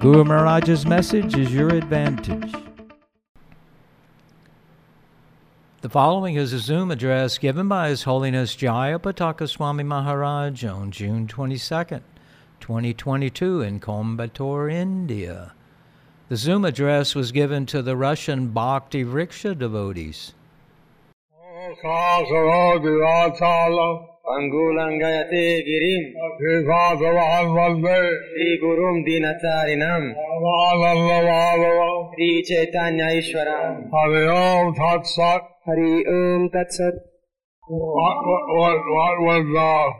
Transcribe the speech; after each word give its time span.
Guru 0.00 0.22
Maharaj's 0.22 0.86
message 0.86 1.36
is 1.36 1.52
your 1.52 1.70
advantage. 1.70 2.54
The 5.80 5.88
following 5.88 6.36
is 6.36 6.52
a 6.52 6.60
Zoom 6.60 6.92
address 6.92 7.36
given 7.36 7.66
by 7.66 7.88
His 7.88 8.04
Holiness 8.04 8.54
Jayapataka 8.54 9.48
Swami 9.48 9.82
Maharaj 9.82 10.64
on 10.64 10.92
June 10.92 11.26
22nd, 11.26 12.02
2022 12.60 13.60
in 13.62 13.80
Coimbatore, 13.80 14.72
India. 14.72 15.52
The 16.28 16.36
Zoom 16.36 16.64
address 16.64 17.16
was 17.16 17.32
given 17.32 17.66
to 17.66 17.82
the 17.82 17.96
Russian 17.96 18.50
Bhakti 18.50 19.02
Vriksha 19.02 19.58
devotees. 19.58 20.32
अङ्गुलङ्गयते 24.35 25.45
गिरिम् 25.69 26.09
श्रीगुरुम् 28.33 29.03
दीनचारिणम् 29.07 30.07
Sri Chaitanya 32.13 33.09
ईश्वरम् 33.17 33.81
Hare 33.95 34.23
Om 34.35 34.73
Tat 34.81 35.03
Sat. 35.15 35.49
Hari 35.67 35.91
ओम् 36.11 36.47
तत्सत् 36.53 36.95
What, 37.97 38.17
what, 38.29 38.43
what, 38.59 38.79
what 38.95 39.15
would 39.25 39.51
uh, 39.55 39.91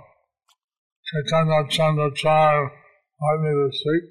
Chaitanya 1.09 1.59
Chandra 1.69 2.07
like 3.23 3.39
me 3.43 3.51
to 3.59 3.69
speak? 3.71 4.03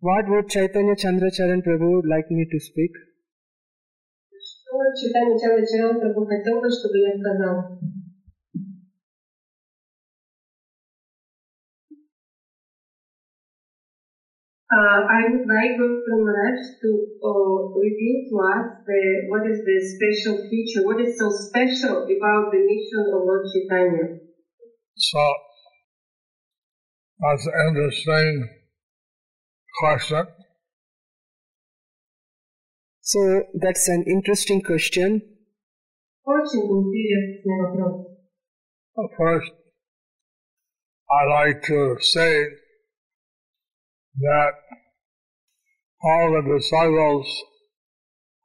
What 0.00 0.24
would 0.28 0.48
Chaitanya 0.48 0.96
Chandracharan 0.96 1.62
Prabhu 1.62 2.02
like 2.10 2.28
me 2.30 2.44
to 2.50 2.58
speak? 2.58 2.90
Что 4.42 4.78
читание 4.98 5.38
Чарачарам 5.38 6.00
Прабhu 6.00 6.26
хотел 6.26 6.60
бы, 6.60 6.68
чтобы 6.68 6.98
я 6.98 7.12
сказал? 7.14 7.78
Uh, 14.65 14.97
I 15.05 15.29
would 15.29 15.45
like 15.45 15.77
Mr. 15.77 16.25
Maps 16.25 16.81
to 16.81 16.89
uh, 17.21 17.69
reveal 17.77 18.17
to 18.29 18.35
us 18.49 18.65
the, 18.81 19.29
what 19.29 19.45
is 19.45 19.61
the 19.61 19.77
special 19.93 20.41
feature, 20.49 20.81
what 20.83 20.99
is 20.99 21.19
so 21.19 21.29
special 21.29 22.01
about 22.01 22.49
the 22.49 22.65
mission 22.65 23.13
of 23.13 23.21
Lord 23.29 23.45
Chaitanya. 23.45 24.17
So, 24.97 25.21
as 27.31 27.45
an 27.45 27.75
interesting 27.77 28.49
question. 29.81 30.25
So, 33.01 33.43
that's 33.53 33.87
an 33.87 34.03
interesting 34.07 34.63
question. 34.63 35.21
First, 39.15 39.51
I 41.11 41.25
like 41.29 41.61
to 41.67 41.97
say 42.01 42.64
that 44.20 44.52
all 46.02 46.32
the 46.32 46.42
disciples 46.58 47.26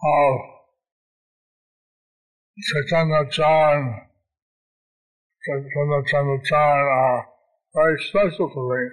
of 0.04 0.56
Chaitanya 2.58 3.30
Chan, 3.32 4.08
Chaitanya 5.46 6.02
Chan 6.44 6.58
are 6.58 7.26
very 7.74 7.98
special 8.10 8.50
to 8.50 8.62
me. 8.70 8.90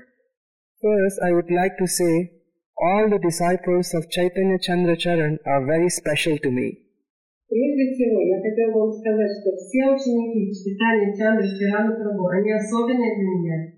First, 0.83 1.21
I 1.25 1.33
would 1.33 1.50
like 1.50 1.78
to 1.78 1.87
say 1.87 2.31
all 2.78 3.09
the 3.09 3.19
disciples 3.19 3.94
of 3.94 4.10
Chaitanya 4.10 4.59
Chandracharan 4.59 5.38
are 5.47 5.65
very 5.66 5.88
special 5.88 6.38
to 6.38 6.50
me. 6.50 6.78
Прежде 7.53 7.93
всего, 7.93 8.19
я 8.22 8.41
хотела 8.41 8.72
бы 8.72 8.81
вам 8.81 8.93
сказать, 8.93 9.28
что 9.28 9.53
все 9.60 9.84
ученики 9.93 10.50
читания 10.56 11.15
Чандры 11.15 11.47
Чирана 11.53 11.93
Прабhu, 11.93 12.27
они 12.33 12.50
особенные 12.50 13.15
для 13.15 13.28
меня. 13.28 13.75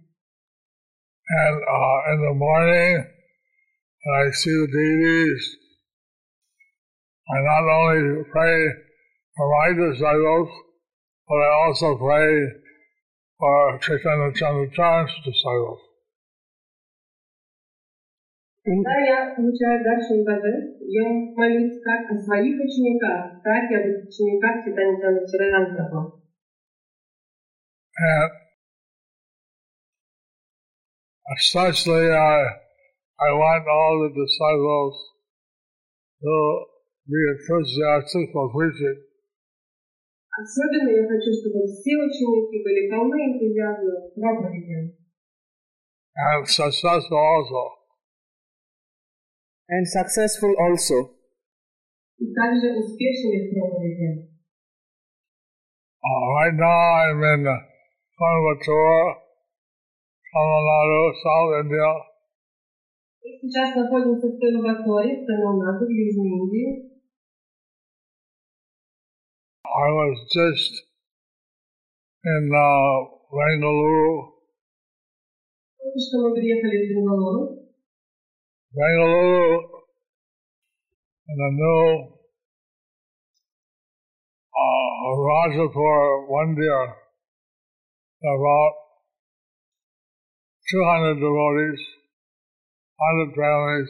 And 1.28 1.56
uh, 1.56 2.12
in 2.12 2.18
the 2.20 2.34
morning, 2.34 3.06
when 4.04 4.14
I 4.14 4.30
see 4.30 4.50
the 4.50 4.68
deities, 4.68 5.56
I 7.24 7.40
not 7.40 7.64
only 7.64 8.24
pray 8.30 8.68
for 9.36 9.46
my 9.48 9.68
disciples, 9.72 10.48
but 11.26 11.36
I 11.36 11.50
also 11.64 11.96
pray 11.96 12.28
for 13.38 13.78
Chaitanya 13.80 14.32
Chandra 14.36 14.68
disciples. 15.24 15.80
In, 18.66 18.82
Когда 18.82 19.00
я 19.00 19.34
получаю 19.36 19.84
даршин 19.84 20.24
божеств, 20.24 20.80
я 20.80 21.04
молюсь 21.36 21.82
как 21.82 22.10
о 22.10 22.16
своих 22.16 22.56
учениках, 22.60 23.42
так 23.42 23.70
и 23.70 23.74
об 23.74 24.08
учениках 24.08 24.64
читания 24.64 25.00
Чандры 25.00 25.26
Чирана 25.26 25.76
Прабhu. 25.76 26.20
And 27.96 28.30
especially 31.38 32.10
I, 32.10 32.38
I 33.20 33.30
want 33.32 33.64
all 33.68 33.94
the 34.04 34.12
disciples 34.14 34.94
to 36.22 36.34
be 37.08 37.20
enthusiastic 37.34 38.32
for 38.32 38.50
preaching. 38.52 38.98
Особенно 40.34 40.90
я 40.90 41.06
хочу, 41.06 41.30
чтобы 41.30 41.62
все 41.66 41.94
ученики 41.94 42.58
были 42.64 42.90
полны 42.90 43.14
энтузиазма 43.14 44.10
к 44.10 44.14
проповеди. 44.14 44.98
and 46.16 46.48
successful 46.48 47.18
also. 47.18 47.70
and 49.68 49.86
successful 49.86 50.54
also. 50.58 51.10
И 52.18 52.32
также 52.32 52.78
успешными 52.78 53.48
в 53.48 53.54
проповеди. 53.54 54.30
Uh, 56.04 56.26
right 56.36 56.54
now 56.54 56.68
I'm 56.68 57.22
in 57.22 57.46
uh, 57.46 57.56
Coimbatore, 58.20 59.14
Tamil 60.34 60.62
Nadu, 60.66 61.00
South 61.22 61.52
India, 61.62 61.90
Мы 63.24 63.30
сейчас 63.40 63.74
находимся 63.74 64.26
в 64.28 64.38
Коимбаторе, 64.38 65.22
в 65.22 65.26
Тамилнаду, 65.26 65.86
в 65.86 65.88
Южной 65.88 66.28
Индии. 66.40 66.90
I 69.64 69.88
was 69.90 70.18
just 70.30 70.72
in 72.22 72.50
uh, 72.52 73.08
Bangalore, 73.32 74.34
Только 75.78 75.98
что 75.98 76.16
мы 76.22 76.34
приехали 76.34 76.76
в 76.76 76.88
Бенгалуру. 76.90 77.42
Bangalore, 78.74 79.84
in 81.28 81.36
the 81.40 81.50
new 81.60 81.84
uh, 84.52 85.10
Rajapur 85.26 86.28
one 86.28 86.56
year, 86.56 86.94
about 88.22 88.74
200 90.71 91.15
devotees, 91.15 91.81
100 92.97 93.33
families. 93.33 93.89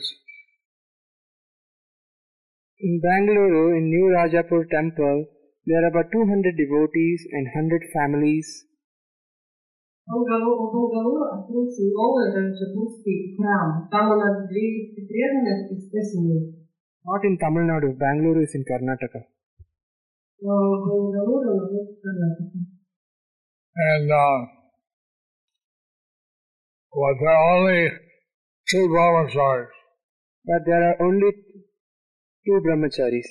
In 2.79 3.01
Bangalore, 3.03 3.75
in 3.75 3.89
New 3.89 4.07
Rajapur 4.15 4.63
temple, 4.71 5.25
there 5.65 5.83
are 5.83 5.89
about 5.91 6.07
200 6.13 6.55
devotees 6.55 7.27
and 7.33 7.47
100 7.53 7.83
families. 7.93 8.63
Not 17.05 17.25
in 17.25 17.37
Tamil 17.37 17.63
Nadu, 17.63 17.99
Bangalore 17.99 18.41
is 18.41 18.55
in 18.55 18.63
Karnataka. 18.63 19.25
And 23.75 24.11
uh, 24.11 24.58
well, 26.92 27.14
there 27.20 27.28
are 27.28 27.56
only 27.58 27.90
two 28.68 28.88
brahmacharis. 28.88 29.68
But 30.44 30.62
there 30.66 30.82
are 30.90 30.96
only 31.02 31.30
two 32.44 32.60
brahmacharis. 32.60 33.28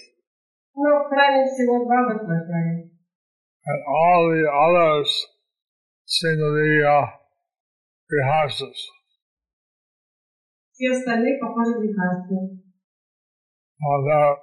Но 0.76 1.04
в 1.04 1.10
храме 1.10 1.46
всего 1.46 1.86
два 1.86 2.02
бхактивinoda. 2.10 2.94
and 3.66 3.82
all 3.88 4.30
the 4.30 4.44
others 4.44 5.10
seem 6.06 6.36
to 6.36 6.50
be 6.60 6.84
uh, 6.84 7.06
grihastas. 8.10 8.80
Все 10.72 10.92
остальные 10.92 11.40
похожи 11.40 11.74
в 11.76 11.82
грехастре. 11.82 12.60
Uh, 13.80 14.02
there 14.06 14.24
are 14.24 14.38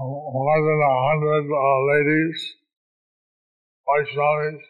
more 0.00 0.60
than 0.66 0.80
a 0.82 0.96
hundred 1.08 1.46
uh, 1.50 1.80
ladies, 1.92 2.38
Vaishnavis, 3.86 4.62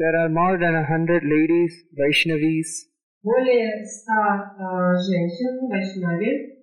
There 0.00 0.14
are 0.20 0.28
more 0.28 0.58
than 0.58 0.74
a 0.74 0.84
hundred 0.84 1.24
ladies, 1.24 1.72
Vaishnavis, 1.96 2.88
более 3.22 3.84
ста 3.84 4.54
а, 4.58 4.96
женщин, 4.98 5.68
вайшнави, 5.68 6.56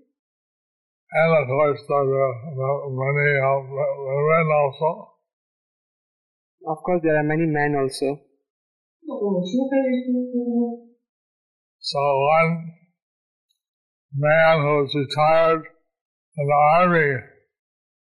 and 1.11 1.31
of 1.41 1.47
course 1.47 1.81
there 1.87 1.97
are 1.97 2.35
the 2.57 2.69
many 2.89 3.37
of 3.51 3.63
men 3.69 4.47
also. 4.61 5.13
Of 6.65 6.77
course, 6.83 7.01
there 7.03 7.17
are 7.17 7.23
many 7.23 7.45
men 7.45 7.75
also. 7.75 8.19
много 9.05 9.29
мужчин, 9.31 9.67
конечно, 9.69 10.87
So 11.79 11.99
one 11.99 12.71
man 14.15 14.61
who 14.61 14.85
is 14.85 14.95
retired 14.95 15.63
in 16.37 16.47
the 16.47 16.59
army, 16.79 17.19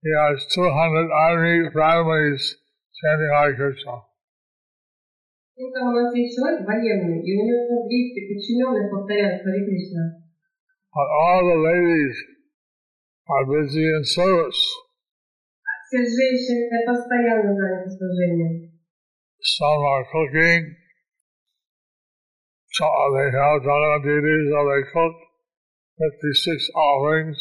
he 0.04 0.12
has 0.22 0.46
200 0.54 1.10
army 1.12 1.70
families 1.74 2.56
chanting 3.02 3.32
Hare 3.34 3.56
Krishna. 3.56 4.02
Ну, 5.61 5.71
там 5.73 5.89
у 5.89 5.93
нас 5.93 6.09
есть 6.15 6.35
человек 6.35 6.65
военный, 6.67 7.21
и 7.21 7.37
у 7.37 7.45
него 7.45 7.85
200 7.85 8.33
подчиненных 8.33 8.91
повторяют 8.91 9.43
Хари 9.45 9.61
Кришна. 9.69 10.25
But 10.89 11.05
all 11.05 11.45
the 11.45 11.59
ladies 11.61 12.17
are 13.29 13.45
busy 13.45 13.85
in 13.85 14.03
service. 14.03 14.57
Все 15.85 16.01
женщины 16.01 16.65
постоянно 16.87 17.55
заняты 17.55 17.91
служением. 17.91 18.73
Some 19.37 19.85
are 19.85 20.07
cooking. 20.09 20.65
So 22.73 22.87
they 23.13 23.29
have 23.29 23.61
Jagannath 23.61 24.01
deities, 24.01 24.49
so 24.49 24.65
they 24.65 24.83
cook 24.89 25.15
56 25.99 26.73
offerings. 26.75 27.37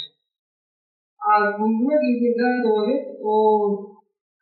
А 1.24 1.57
многие 1.57 2.18
из 2.18 2.22
них 2.22 2.36
готовят 2.36 3.15
о 3.24 3.95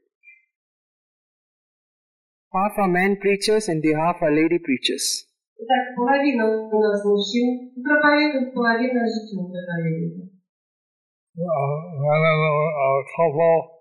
Half 2.53 2.79
are 2.79 2.89
men 2.89 3.17
preachers 3.17 3.69
and 3.69 3.83
the 3.83 3.95
half 3.95 4.23
are 4.23 4.31
lady 4.31 4.59
preachers. 4.59 5.27
Итак, 5.57 5.97
половина 5.97 6.47
у 6.47 6.81
нас 6.81 7.05
мужчин 7.05 7.73
проповедует, 7.83 8.55
половина 8.55 9.01
женщин 9.01 9.51
проповедует. 9.51 10.28
and 11.36 12.06
a 12.06 13.04
couple 13.16 13.80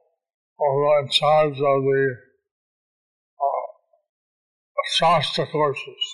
are 0.60 1.00
in 1.02 1.08
charge 1.08 1.58
of 1.58 1.82
the 1.82 2.28
Shastri 4.96 5.46
courses. 5.52 6.04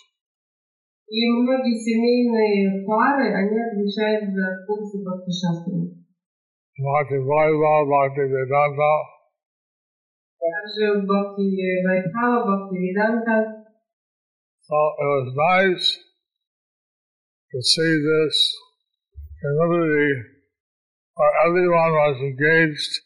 И 1.08 1.30
многие 1.30 1.78
семейные 1.78 2.84
пары, 2.86 3.32
они 3.32 3.56
отвечают 3.60 4.34
за 4.34 4.64
курсы 4.66 4.98
Бхакти 4.98 5.30
Шастры. 5.30 5.94
Бхакти 6.76 7.18
Вайва, 7.22 7.84
Бхакти 7.84 8.24
Веданта. 8.26 8.92
Также 10.40 11.06
Бхакти 11.06 11.84
Вайхава, 11.86 12.44
Бхакти 12.44 12.76
Веданта. 12.76 13.64
So 14.62 14.74
it 14.74 15.08
was 15.14 15.28
nice 15.36 15.98
to 17.52 17.62
see 17.62 17.92
this 18.02 18.36
community 19.40 20.33
where 21.16 21.30
everyone 21.46 21.92
was 21.92 22.16
engaged 22.20 23.00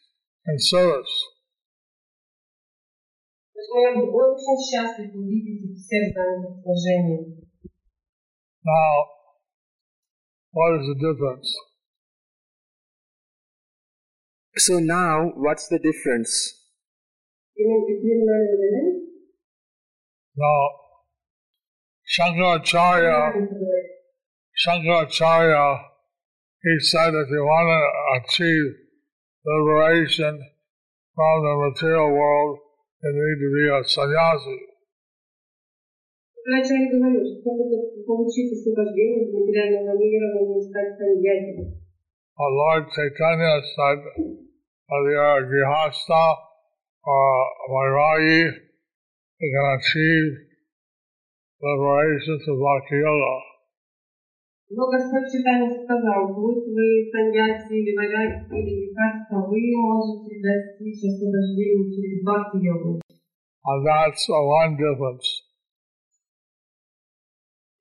in 0.47 0.59
service. 0.59 1.25
Now, 8.65 9.05
what 10.51 10.79
is 10.79 10.87
the 10.87 10.95
difference? 10.95 11.55
So 14.57 14.79
now, 14.79 15.31
what's 15.35 15.67
the 15.67 15.77
difference? 15.77 16.55
Now, 20.35 20.69
Shankaracharya, 22.17 23.47
Shankaracharya 24.65 25.88
he 26.64 26.74
said 26.80 27.12
if 27.12 27.28
you 27.28 27.44
want 27.44 27.68
to 27.68 27.80
achieve 28.16 28.68
liberation 29.44 30.34
from 31.14 31.34
the 31.44 31.54
material 31.68 32.10
world, 32.10 32.58
you 33.02 33.12
need 33.12 33.38
to 33.44 33.48
be 33.52 33.64
a 33.68 33.84
sannyasi. 33.84 34.58
Вначале 36.44 36.90
говорил, 36.92 37.24
что 37.24 37.40
чтобы 37.40 38.04
получить 38.04 38.52
освобождение 38.52 39.24
из 39.24 39.32
материального 39.32 39.96
мира, 39.96 40.28
нужно 40.34 40.60
стать 40.60 40.98
саньясом. 40.98 41.80
Our 42.36 42.50
Lord 42.50 42.90
Chaitanya 42.92 43.62
said, 43.76 44.00
whether 44.88 45.10
you're 45.10 45.38
a 45.38 45.48
grihasta 45.48 46.24
or 47.04 47.44
a 47.44 47.70
vairagi, 47.72 48.60
you 49.40 49.48
can 49.52 49.78
achieve 49.78 50.32
liberation 51.62 52.40
through 52.44 52.60
bhakti 52.60 52.96
yoga. 52.96 53.47
Но 54.70 54.90
Господь 54.90 55.30
Читание 55.30 55.70
сказал, 55.84 56.34
будь 56.34 56.66
вы 56.66 57.10
саньяси 57.12 57.74
или 57.74 57.94
варяги 57.94 58.48
или 58.50 58.90
викаста, 58.90 59.36
вы 59.46 59.60
можете 59.76 60.40
достичь 60.40 61.04
освобождения 61.04 61.92
через 61.94 62.24
бхакти-йогу. 62.24 63.00
And 63.66 63.86
that's 63.86 64.28
uh, 64.28 64.42
one 64.42 64.76
difference. 64.76 65.24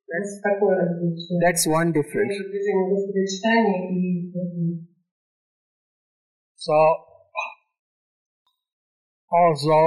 Это 0.07 0.41
такое 0.43 0.75
различие. 0.77 1.39
That's 1.41 1.65
one 1.65 1.91
difference. 1.91 2.29
Между 2.29 2.49
движением 2.51 2.89
Господа 2.89 3.25
Читания 3.25 3.89
и 3.89 4.31
другим. 4.31 4.87
So, 6.55 6.77
also, 9.31 9.77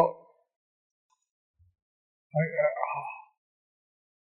I- 2.35 2.55
uh, 2.65 3.07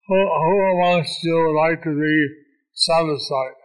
who, 0.09 0.19
who 0.19 0.55
amongst 0.75 1.23
you 1.23 1.35
would 1.37 1.57
like 1.57 1.83
to 1.85 1.95
be 1.95 2.43
satisfied? 2.77 3.59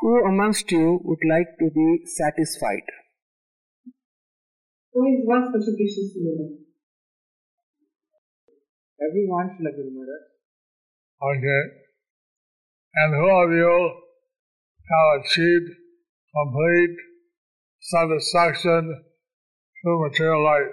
Who 0.00 0.26
amongst 0.26 0.70
you 0.70 1.00
would 1.02 1.18
like 1.28 1.56
to 1.58 1.70
be 1.70 2.06
satisfied? 2.06 2.86
Кто 4.90 5.04
из 5.06 5.26
вас 5.26 5.50
хочет 5.50 5.76
быть 5.76 5.90
счастливым? 5.90 6.66
Everyone, 8.98 9.50
Srila 9.56 9.72
Guru 9.76 9.90
Maharaj. 9.90 10.22
Okay. 11.20 11.62
And 12.94 13.14
who 13.14 13.28
of 13.28 13.52
you 13.52 13.92
have 14.88 15.20
achieved 15.20 15.68
complete 16.32 16.96
satisfaction 17.80 19.04
through 19.82 20.08
material 20.08 20.42
life? 20.42 20.72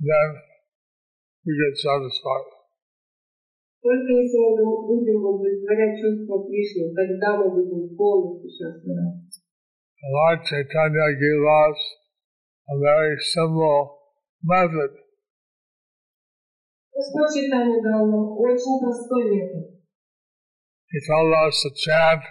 then 0.00 0.28
we 1.44 1.52
get 1.56 1.76
satisfied. 1.76 2.60
Только 3.82 4.12
если 4.12 4.36
мы 4.36 4.86
будем 4.86 5.24
удовлетворять 5.24 5.96
чувства 6.00 6.44
Кришны, 6.44 6.92
тогда 6.94 7.38
мы 7.38 7.50
будем 7.50 7.96
полностью 7.96 8.50
счастливы. 8.50 9.24
The 10.00 10.08
Lord 10.08 10.44
Chaitanya 10.44 11.12
gave 11.12 11.44
us 11.44 11.78
a 12.68 12.78
very 12.78 13.16
simple 13.20 14.00
method. 14.42 14.92
Господь 16.92 17.32
Читание 17.32 17.80
дал 17.82 18.06
нам 18.06 18.38
очень 18.38 18.80
простой 18.80 19.24
метод. 19.30 19.80
He 20.90 20.98
told 21.06 21.32
us 21.46 21.62
to 21.62 21.70
chant 21.74 22.22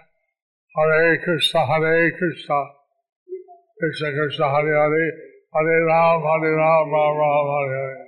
Hare 0.75 1.17
Krishna, 1.23 1.65
Hare 1.65 2.11
Krishna, 2.11 2.61
Krishna 3.79 4.11
Krishna, 4.11 4.49
Hare 4.49 4.75
Hare, 4.75 5.11
Hare 5.56 5.84
Ram, 5.86 6.20
Hare 6.20 6.52
Ram, 6.56 6.90
Ram 6.92 7.16
Ram, 7.16 7.46
Hare 7.54 7.74
Hare. 7.74 8.06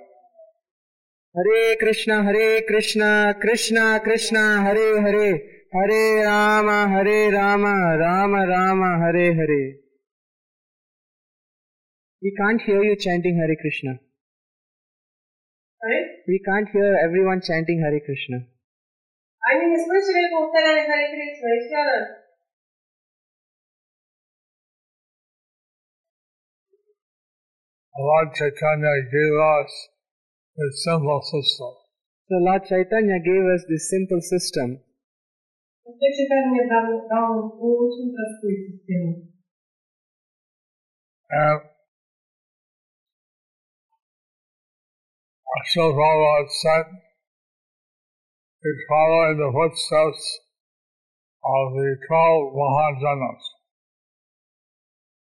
Hare 1.37 1.77
Krishna, 1.77 2.25
Hare 2.25 2.63
Krishna, 2.63 3.37
Krishna 3.41 4.01
Krishna, 4.03 4.63
Hare 4.63 5.01
Hare, 5.01 5.43
Hare 5.73 6.25
Rama, 6.25 6.89
Hare 6.89 7.31
Rama, 7.31 7.97
Rama 8.01 8.47
Rama, 8.49 8.99
Hare 8.99 9.33
Hare. 9.33 9.77
We 12.21 12.35
can't 12.37 12.61
hear 12.63 12.83
you 12.83 12.97
chanting 12.97 13.39
Hare 13.39 13.55
Krishna. 13.61 14.01
We 16.27 16.41
can't 16.45 16.69
hear 16.71 16.99
everyone 16.99 17.43
chanting 17.43 17.81
Hare 17.81 18.01
Krishna. 18.01 18.39
I 19.47 19.55
mean, 19.61 19.73
it's 19.73 19.85
supposed 19.87 20.07
to 20.09 20.15
be 20.15 20.27
Hare 20.67 21.09
Krishna, 21.15 21.49
it's 21.63 22.26
Lord 27.99 28.35
Chaitanya 28.35 28.93
gave 29.09 29.35
us 29.57 29.73
a 30.59 30.69
simple 30.85 31.21
system. 31.23 31.73
So 32.29 32.37
Lord 32.45 32.63
Chaitanya 32.69 33.19
gave 33.25 33.45
us 33.55 33.65
this 33.69 33.89
simple 33.89 34.21
system. 34.21 34.81
And 41.31 41.61
so 45.73 45.93
Prabhupada 45.93 46.51
said, 46.51 46.87
we 48.63 48.71
follow 48.89 49.31
in 49.31 49.39
the 49.39 49.51
footsteps 49.55 50.41
of 51.45 51.73
the 51.75 51.97
12 52.09 52.53
Mahajanas. 52.53 53.45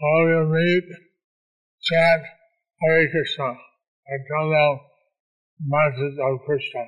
all 0.00 0.24
you 0.28 0.42
meet, 0.50 0.88
chant 1.80 2.22
Hare 2.82 3.08
Krishna 3.10 3.50
and 4.06 4.20
tell 4.28 4.48
them 4.50 4.72
message 5.64 6.18
of 6.18 6.40
Krishna. 6.44 6.84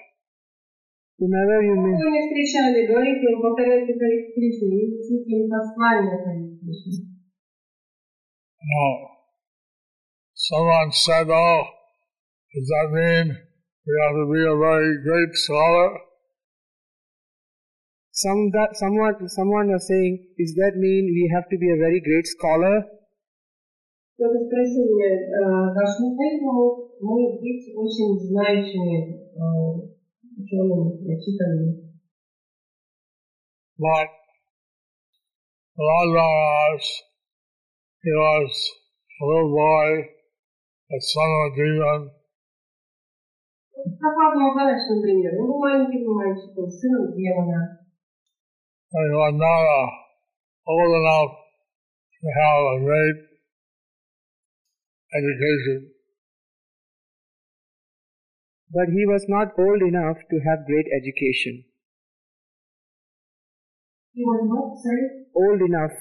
Whomever 1.18 1.62
you 1.62 1.76
meet, 1.80 1.96
Вы 1.96 2.10
не 2.10 2.20
встречали, 2.28 2.86
говорите 2.86 3.32
им, 3.32 3.40
повторяйте 3.40 3.94
Харе 3.94 4.32
Кришне, 4.34 4.76
и 4.76 4.88
несите 4.92 5.32
им 5.32 5.48
послание 5.48 6.18
Харе 6.24 6.58
Кришне. 6.60 7.16
No. 8.62 9.08
Someone 10.34 10.92
said, 10.92 11.28
oh, 11.30 11.62
does 12.52 12.68
that 12.68 12.88
mean 12.92 13.36
we 13.86 13.94
have 14.02 14.14
to 14.14 14.26
be 14.30 14.42
a 14.44 14.56
very 14.56 15.02
great 15.02 15.34
scholar? 15.34 16.06
some 18.16 18.48
that 18.56 18.72
someone 18.80 19.28
someone 19.28 19.68
was 19.68 19.86
saying, 19.86 20.12
is 20.38 20.54
that 20.56 20.72
mean 20.76 21.04
we 21.12 21.30
have 21.34 21.48
to 21.52 21.56
be 21.58 21.68
a 21.68 21.76
very 21.76 22.00
great 22.00 22.26
scholar? 22.26 22.84
Кто-то 24.21 24.37
спросил 24.45 24.85
меня, 24.85 25.73
должны 25.73 26.13
ли 26.13 26.41
мы, 26.45 27.39
быть 27.41 27.73
очень 27.73 28.21
знающими 28.29 29.17
э, 29.17 29.41
учеными, 30.37 31.09
начитанными? 31.09 31.89
But 33.79 34.09
Maharaj, 35.75 36.83
he 38.03 38.11
was 38.13 38.51
a 39.17 39.25
little 39.25 39.49
boy, 39.49 40.05
the 40.91 41.01
son 41.01 41.25
of 41.25 41.41
a 41.41 41.55
demon, 41.55 42.11
Пропад 43.73 44.35
Махараш, 44.35 44.81
например, 44.91 45.33
он 45.41 45.47
был 45.47 45.57
маленьким 45.57 46.13
мальчиком, 46.13 46.69
сыном 46.69 47.15
демона. 47.15 47.79
and 48.93 49.09
he 49.09 49.15
was 49.17 49.33
not 49.33 49.63
uh, 49.65 49.89
old 50.67 50.93
enough 51.01 51.31
to 52.21 52.27
have 52.37 52.61
a 52.77 52.85
great 52.85 53.30
education. 55.14 55.90
But 58.70 58.88
he 58.90 59.06
was 59.06 59.24
not 59.28 59.54
old 59.58 59.82
enough 59.82 60.18
to 60.30 60.36
have 60.46 60.66
great 60.66 60.86
education. 60.90 61.64
He 64.12 64.22
was 64.24 64.40
what, 64.48 64.74
sorry? 64.82 65.06
Old 65.34 65.60
enough. 65.62 65.96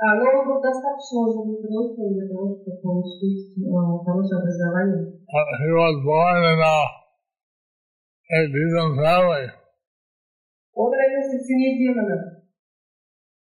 А, 0.00 0.14
но 0.14 0.24
он 0.30 0.46
был 0.46 0.62
достаточно 0.62 1.18
уже 1.26 1.58
взрослым 1.58 2.14
для 2.14 2.28
того, 2.28 2.54
чтобы 2.54 2.78
получить 2.80 3.50
э, 3.58 3.66
хорошее 4.06 4.38
образование. 4.40 5.18
Uh, 5.26 5.44
he 5.58 5.70
was 5.74 5.94
born 6.06 6.38
in 6.38 6.58
a, 6.62 6.78
a 8.30 8.40
demon 8.46 8.96
family, 8.96 9.50
Он 10.74 10.92
родился 10.94 11.38
в 11.38 11.42
семье 11.42 11.78
демона. 11.78 12.42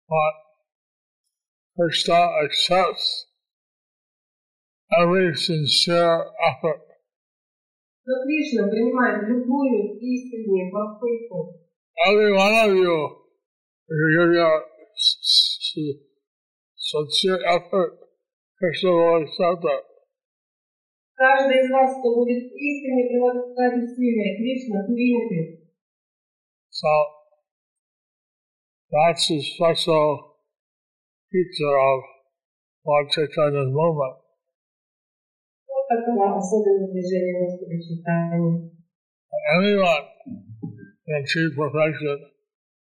but 0.09 0.33
Krishna 1.77 2.19
accepts 2.43 3.27
every 4.91 5.33
sincere 5.33 6.31
effort. 6.39 6.81
Но 8.05 8.23
Кришна 8.23 8.67
принимает 8.69 9.27
любую 9.27 9.99
искреннюю 9.99 10.71
попытку. 10.71 11.59
Every 12.07 12.31
one 12.31 12.53
of 12.65 12.73
you, 12.73 13.27
if 13.87 13.97
you 13.97 14.09
give 14.15 14.33
your 14.33 14.63
s- 14.95 15.75
s- 15.75 15.99
sincere 16.77 17.41
effort, 17.43 17.99
Krishna 18.59 18.91
will 18.91 19.23
accept 19.23 19.63
it. 19.65 19.83
Каждый 21.15 21.65
из 21.65 21.71
вас, 21.71 21.99
кто 21.99 22.15
будет 22.15 22.51
искренне 22.53 23.09
прилагать 23.09 23.83
усилия, 23.83 24.37
Кришна 24.37 24.85
примет 24.85 25.31
их. 25.31 25.59
So 26.71 26.87
that's 28.91 29.27
the 29.29 29.41
special 29.41 30.37
feature 31.29 31.75
of 31.75 32.03
Lord 32.85 33.09
Chaitanya's 33.09 33.73
movement. 33.73 34.20
Taka. 38.06 38.48
Anyone 39.58 40.04
can 41.04 41.22
achieve 41.22 41.52
perfection 41.56 42.16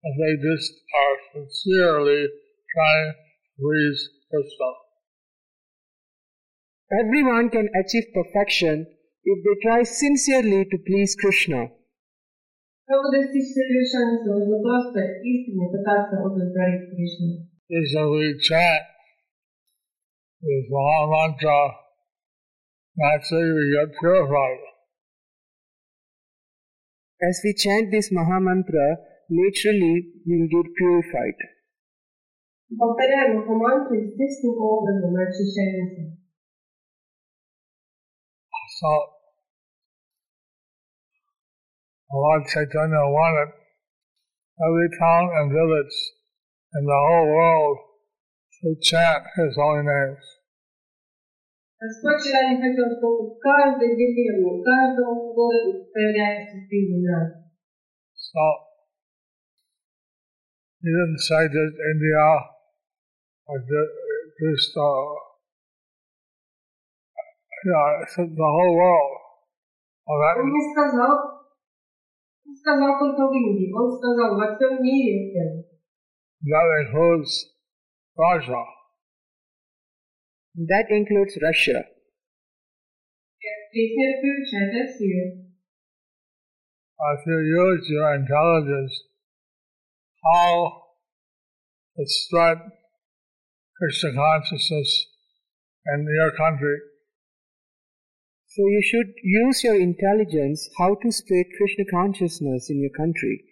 if 0.03 0.15
they 0.21 0.35
just 0.47 0.71
are 0.95 1.17
sincerely 1.35 2.29
trying 2.75 3.13
to 3.15 3.59
please 3.59 3.99
Krishna. 4.31 4.71
Everyone 7.01 7.51
can 7.51 7.69
achieve 7.75 8.07
perfection 8.15 8.87
if 9.25 9.39
they 9.45 9.57
try 9.67 9.83
sincerely 9.83 10.65
to 10.65 10.79
please 10.87 11.17
Krishna. 11.19 11.69
This 12.87 13.27
Is 17.71 17.93
that 17.95 18.07
we 18.07 18.39
chant 18.41 18.83
this 20.43 20.67
Maha 20.69 21.07
Mantra 21.11 21.84
naturally 22.96 23.52
we 23.54 23.76
get 23.76 24.00
purified. 24.00 24.60
As 27.22 27.42
we 27.44 27.54
chant 27.54 27.92
this 27.92 28.12
Maha 28.12 28.40
Mantra, 28.40 28.98
naturally 29.30 30.14
we 30.26 30.40
will 30.40 30.64
get 30.64 30.74
purified. 30.76 31.40
Повторяем 32.78 33.38
Махамантру, 33.38 33.96
естественным 33.96 34.62
образом 34.62 35.12
мы 35.12 35.24
очищаемся. 35.24 36.18
So, 38.80 38.92
Lord 42.14 42.46
Chaitanya 42.48 43.04
wanted 43.10 43.50
every 44.62 44.90
town 45.00 45.30
and 45.36 45.52
village 45.52 45.98
in 46.76 46.86
the 46.86 46.94
whole 46.94 47.28
world 47.28 47.78
to 48.62 48.76
chant 48.84 49.24
His 49.36 49.56
holy 49.56 49.84
names. 49.84 50.33
Господь 51.84 52.20
вчера 52.20 52.52
не 52.52 52.58
хотел, 52.60 52.92
чтобы 52.98 53.36
в 53.36 53.40
каждой 53.40 53.96
деревне, 53.96 54.60
в 54.60 54.64
каждом 54.64 55.34
городе 55.34 55.88
появлялись 55.94 56.52
святые 56.52 56.82
имена. 56.92 57.20
So, 58.16 58.44
He 60.82 60.88
didn't 60.92 61.20
say 61.20 61.48
just 61.48 61.76
India 61.92 62.28
or 63.48 63.60
ju- 63.60 63.94
just, 64.40 64.72
uh, 64.76 65.12
yeah, 67.68 68.04
it's 68.04 68.16
the 68.16 68.50
whole 68.56 68.76
world. 68.76 69.12
Well, 70.08 70.20
that, 70.20 70.40
Он 70.40 70.48
не 70.52 70.64
сказал, 70.74 71.16
не 72.46 72.56
сказал 72.56 73.00
только 73.00 73.28
в 73.28 73.34
Индии, 73.34 73.72
он 73.74 73.92
сказал 73.98 74.38
во 74.38 74.56
всем 74.56 74.82
мире. 74.84 75.66
that 76.44 76.68
includes 76.84 77.32
Russia. 78.18 78.64
That 80.55 80.87
includes 80.89 81.37
Russia. 81.43 81.85
I 87.01 87.15
feel 87.25 87.43
use 87.43 87.91
your 87.91 88.15
intelligence 88.15 88.95
how 90.23 90.83
to 91.97 92.05
spread 92.07 92.59
Krishna 93.77 94.13
consciousness 94.15 95.07
in 95.93 96.07
your 96.07 96.31
country. 96.39 96.79
So 98.47 98.63
you 98.63 98.83
should 98.83 99.13
use 99.25 99.65
your 99.65 99.75
intelligence 99.75 100.71
how 100.79 100.95
to 101.03 101.11
spread 101.11 101.47
Krishna 101.59 101.85
consciousness 101.91 102.71
in 102.71 102.81
your 102.81 102.95
country. 102.97 103.43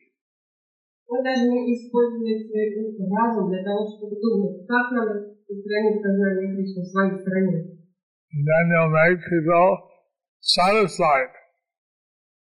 Мы 1.13 1.21
должны 1.23 1.61
использовать 1.69 2.49
свой 2.49 2.73
разум 3.13 3.53
для 3.53 3.63
того, 3.63 3.85
чтобы 3.85 4.17
думать, 4.17 4.65
как 4.65 4.97
нам 4.97 5.13
распространить 5.13 6.01
сознание 6.01 6.57
Кришны 6.57 6.81
в 6.81 6.89
своей 6.89 7.21
стране. 7.21 7.59
And 8.33 8.49
then 8.49 8.65
you'll 8.73 8.89
make 8.89 9.21
people 9.21 9.93
satisfied. 10.41 11.37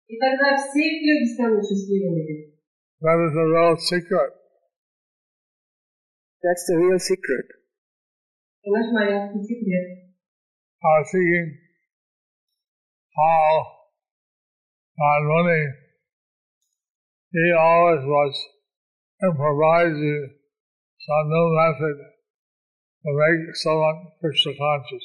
И 0.05 0.15
тогда 0.19 0.55
все 0.57 0.77
люди 0.77 1.33
станут 1.33 1.65
счастливыми. 1.65 2.53
That 3.01 3.17
is 3.25 3.33
the 3.33 3.49
real 3.49 3.77
secret. 3.77 4.29
That's 6.43 6.63
the 6.69 6.77
real 6.77 6.99
secret. 6.99 7.47
Это 8.61 8.77
наш 8.77 8.91
маленький 8.93 9.41
секрет. 9.41 10.13
Uh, 10.83 11.03
seeing 11.09 11.57
how 13.17 13.81
God 14.99 15.21
really, 15.25 15.80
he 17.32 17.52
always 17.52 18.02
was 18.04 18.34
improvising 19.22 20.36
some 21.00 21.26
new 21.28 21.48
method 21.60 21.96
to 23.04 23.10
make 23.12 23.54
someone 23.56 24.12
Krishna 24.20 24.52
conscious. 24.56 25.04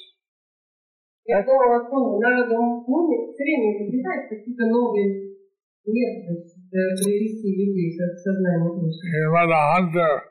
Я 1.25 1.43
думала 1.43 1.77
о 1.77 1.89
том, 1.89 2.19
надо 2.19 2.57
Муни 2.57 3.31
все 3.31 3.43
время 3.43 3.77
изобретать 3.77 4.29
какие-то 4.29 4.65
новые 4.65 5.37
методы, 5.85 6.43
чтобы 6.47 6.95
привести 6.97 7.55
людей 7.55 7.97
к 7.97 8.17
сознанию 8.17 8.73
Кришны. 8.79 9.05
He 9.05 9.27
was 9.29 9.49
a 9.51 9.63
hunter, 9.75 10.23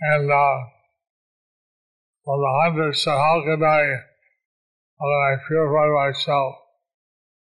and 0.00 0.30
uh, 0.30 0.58
well, 2.26 2.38
the 2.38 2.52
hunter 2.64 2.92
said, 2.92 3.16
"How 3.16 3.42
can 3.44 3.62
I, 3.62 3.82
how 4.98 5.06
can 5.06 5.22
I 5.30 5.36
purify 5.46 5.88
myself?" 6.10 6.54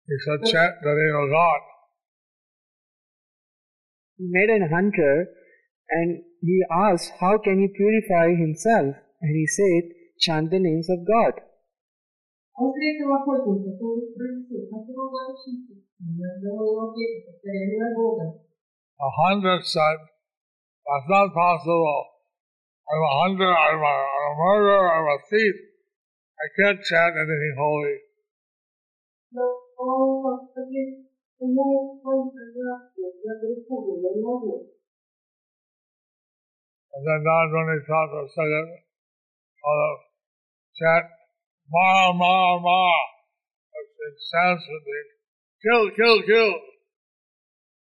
He 0.06 0.18
said, 0.18 0.44
"Chant 0.50 0.82
the 0.82 0.94
name 0.94 1.16
of 1.24 1.30
God." 1.30 1.60
met 4.19 4.49
an 4.49 4.69
hunter 4.71 5.27
and 5.89 6.23
he 6.41 6.63
asked, 6.71 7.11
How 7.19 7.37
can 7.37 7.59
he 7.59 7.67
purify 7.67 8.35
himself? 8.35 8.95
And 9.21 9.35
he 9.35 9.45
said, 9.47 9.91
Chant 10.19 10.51
the 10.51 10.59
names 10.59 10.89
of 10.89 11.05
God. 11.05 11.41
A 18.95 19.09
hunter 19.27 19.59
said, 19.61 19.97
That's 20.85 21.09
not 21.09 21.33
possible. 21.33 22.05
I'm 22.87 23.01
a 23.01 23.13
hunter, 23.23 23.51
I'm 23.51 23.81
a, 23.81 23.95
I'm 23.95 24.31
a 24.31 24.35
murderer, 24.37 24.93
I'm 24.93 25.07
a 25.07 25.17
thief. 25.29 25.55
I 26.37 26.47
can't 26.61 26.83
chant 26.83 27.15
anything 27.17 27.55
holy. 27.57 27.97
No. 29.31 29.65
он 31.40 31.50
ответил, 31.50 31.54
ну, 31.54 32.00
он 32.04 32.30
сказал, 32.30 32.78
я 32.96 33.34
греховный, 33.40 34.02
я 34.02 34.10
не 34.14 34.22
могу. 34.22 34.76
And 36.92 37.06
then 37.06 37.22
Don 37.22 37.52
Running 37.52 37.84
thought 37.86 38.10
for 38.10 38.24
a 38.24 38.28
second, 38.28 38.82
uh, 39.62 39.94
chant, 40.74 41.06
Ma, 41.70 42.12
Ma, 42.12 42.58
Ma. 42.58 42.92
Which 43.70 43.94
in 43.94 44.14
Sanskrit 44.18 44.82
means, 44.84 45.12
kill, 45.62 45.90
kill, 45.94 46.22
kill. 46.26 46.52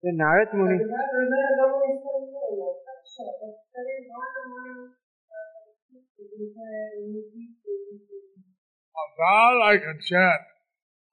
Then 0.03 0.17
Narad 0.19 0.53
Muni, 0.53 0.77
Тогда, 0.77 1.07
когда 1.07 1.37
я 1.39 1.55
домой 1.55 1.97
сказала, 1.97 2.75
хорошо, 2.83 3.23
повторяй, 3.39 4.07
мама, 4.11 4.43
мама, 4.53 4.97
Now 9.17 9.49
that 9.49 9.65
I 9.65 9.77
can 9.77 9.99
chant. 10.01 10.41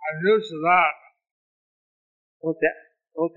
I'm 0.04 0.20
used 0.24 0.50
to 0.50 0.58
that. 0.60 0.94
oh 2.43 2.55
that, 2.55 2.75
oh. 3.17 3.29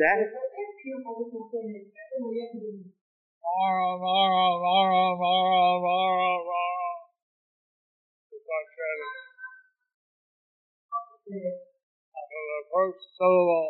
After 12.13 12.41
the 12.47 12.69
first 12.71 13.03
syllable, 13.19 13.69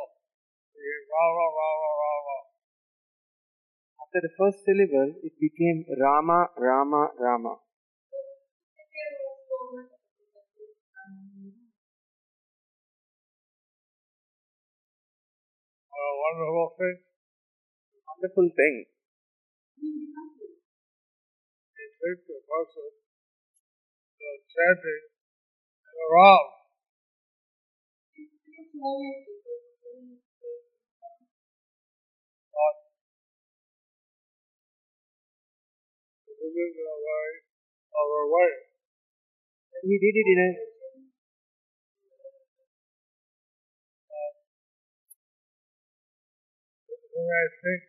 after 4.01 4.21
the 4.21 4.31
first 4.39 4.59
syllable, 4.65 5.15
it 5.23 5.33
became 5.41 5.85
Rama, 5.99 6.49
Rama, 6.59 7.09
Rama. 7.19 7.57
What 16.23 16.39
a 16.39 16.55
wonderful 16.55 16.79
thing. 16.79 17.03
Wonderful 18.07 18.47
thing. 18.55 18.87
He 19.75 19.91
thinks 21.99 22.23
the 22.31 22.39
person 22.47 22.95
is 24.23 24.41
chanting 24.47 25.03
in 25.83 25.95
the 25.99 26.07
wrong. 26.15 26.47
Not 32.55 32.75
this 36.31 36.55
is 36.55 36.75
a 36.87 36.99
way 37.03 37.31
of 37.99 38.07
way. 38.31 38.53
And 39.75 39.91
he 39.91 39.99
did 39.99 40.15
it 40.15 40.29
in 40.31 40.39
a 40.39 40.72
You 47.13 47.23
may 47.29 47.47
think 47.61 47.83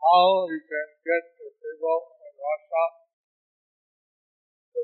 how 0.00 0.48
you 0.48 0.60
can 0.64 0.88
get 1.04 1.24
the 1.36 1.48
people 1.60 2.00
in 2.24 2.32
Russia 2.40 2.84
to. 4.72 4.80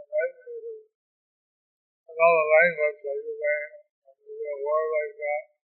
Right? 0.00 0.34
Another 2.08 2.46
language 2.52 2.98
that 3.04 3.18
you 3.20 3.34
may 3.36 3.60
a 4.48 4.56
word 4.64 4.88
like 4.96 5.14
that. 5.20 5.59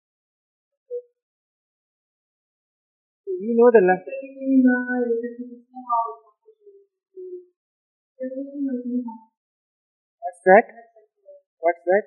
You 3.39 3.53
know 3.57 3.69
the 3.71 3.81
la- 3.81 4.03
what's 10.19 10.39
that? 10.45 10.65
What's 11.59 11.83
that? 11.85 12.03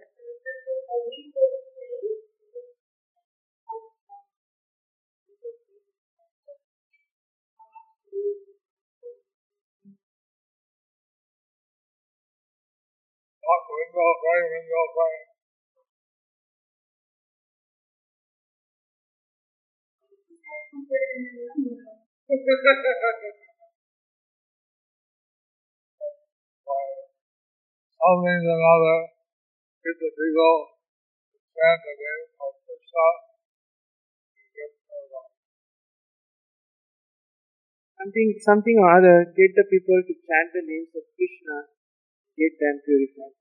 Not 13.45 13.61
frame. 14.95 15.24
Something 20.85 21.25
chant 31.57 31.81
the 31.81 31.95
name 31.97 32.29
of 32.37 32.53
Krishna. 32.69 33.07
Something, 37.97 38.29
something 38.45 38.77
or 38.77 38.91
other, 38.93 39.33
get 39.33 39.57
the 39.57 39.65
people 39.65 39.97
to 40.05 40.13
chant 40.13 40.53
the 40.53 40.61
names 40.69 40.93
of 40.93 41.09
Krishna, 41.17 41.73
get 42.37 42.61
them 42.61 42.85
purified. 42.85 43.41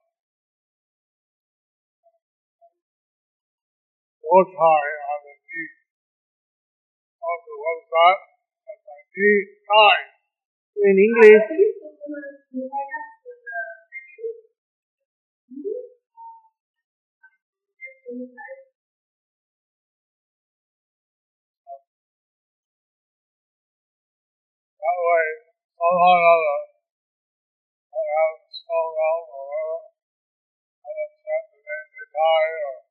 bow 4.31 4.47
tie 4.47 4.91
on 5.11 5.19
the 5.27 5.35
knee. 5.43 5.71
Also, 7.19 7.51
what's 7.59 7.87
that? 7.91 8.17
That's 8.63 8.83
my 8.87 8.99
knee. 9.11 9.43
So 10.71 10.79
in 10.87 10.95
English, 11.03 11.43
That 24.81 24.97
way, 24.97 25.27
somehow 25.75 26.15
or 26.15 26.27
other, 26.31 26.59
I 27.91 28.03
have 28.15 28.35
slow 28.47 28.85
down 28.95 29.21
or 29.31 29.43
whatever, 29.47 29.79
and 30.87 30.93
then 30.95 31.11
set 31.19 31.43
the 31.51 31.59
name 31.61 31.87
they 31.91 32.07
die 32.11 32.51
or 32.71 32.90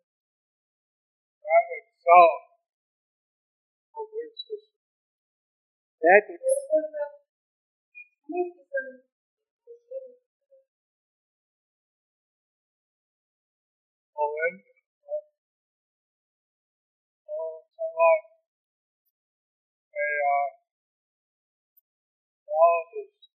That 2.11 2.19
itself 2.19 2.43
will 3.95 4.07
please 4.11 4.35
Krishna. 4.43 4.75
That 6.03 6.27
Oh, 14.19 14.29
then, 14.35 14.55
oh, 17.31 17.63
a, 19.95 20.07
uh, 20.19 20.49
neurologist, 22.43 23.31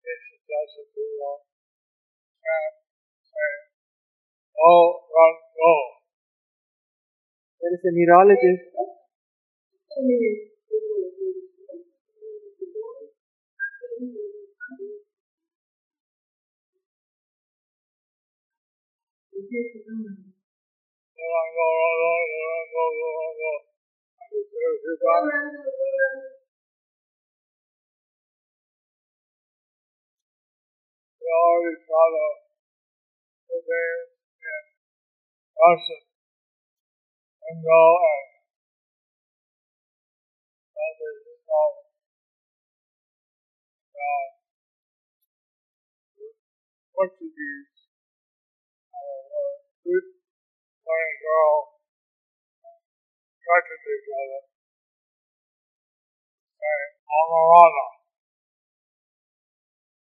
patient 0.00 0.42
doesn't 0.48 0.90
do 0.96 1.04
well, 1.20 1.44
can 2.40 2.72
say, 3.28 3.52
oh, 4.64 5.04
run, 5.12 5.34
go. 5.52 6.03
There 7.64 7.72
is 7.72 7.80
a 7.80 7.92
neurologist. 7.96 8.60
And. 9.96 10.10
We 31.24 31.28
already 31.32 31.80
taught 31.88 32.14
a 32.14 32.36
the 33.48 33.58
name 33.64 34.02
in 34.44 34.62
Russian. 35.56 36.13
And 37.44 37.60
go 37.60 37.84
and 38.00 38.26
others 40.80 41.20
call 41.44 41.72
uh, 43.92 44.26
Portuguese. 46.96 47.76
Uh, 48.96 49.60
good 49.84 50.06
boy 50.88 51.00
and 51.04 51.18
girl 51.20 51.56
attracted 53.44 53.76
to 53.76 53.90
each 53.92 54.08
other. 54.08 54.40
Saying 56.56 56.92
Amarana. 57.04 57.86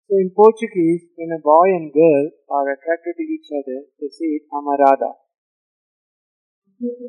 So 0.06 0.22
in 0.22 0.30
Portuguese, 0.38 1.10
when 1.18 1.34
a 1.34 1.42
boy 1.42 1.74
and 1.82 1.90
girl 1.90 2.30
are 2.54 2.68
attracted 2.78 3.18
to 3.18 3.26
each 3.26 3.50
other, 3.50 3.90
they 3.98 4.14
say 4.14 4.38
it 4.38 4.46
amarada. 4.54 5.23
Amarana. 6.84 7.00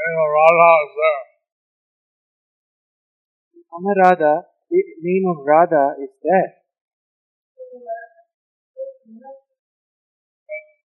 And 0.00 0.16
Radha 0.32 0.72
is 0.80 0.92
there. 0.96 1.24
Amarada, 3.74 4.32
the 4.70 4.80
name 5.02 5.28
of 5.28 5.36
Radha 5.44 5.84
is 6.00 6.08
there. 6.22 6.54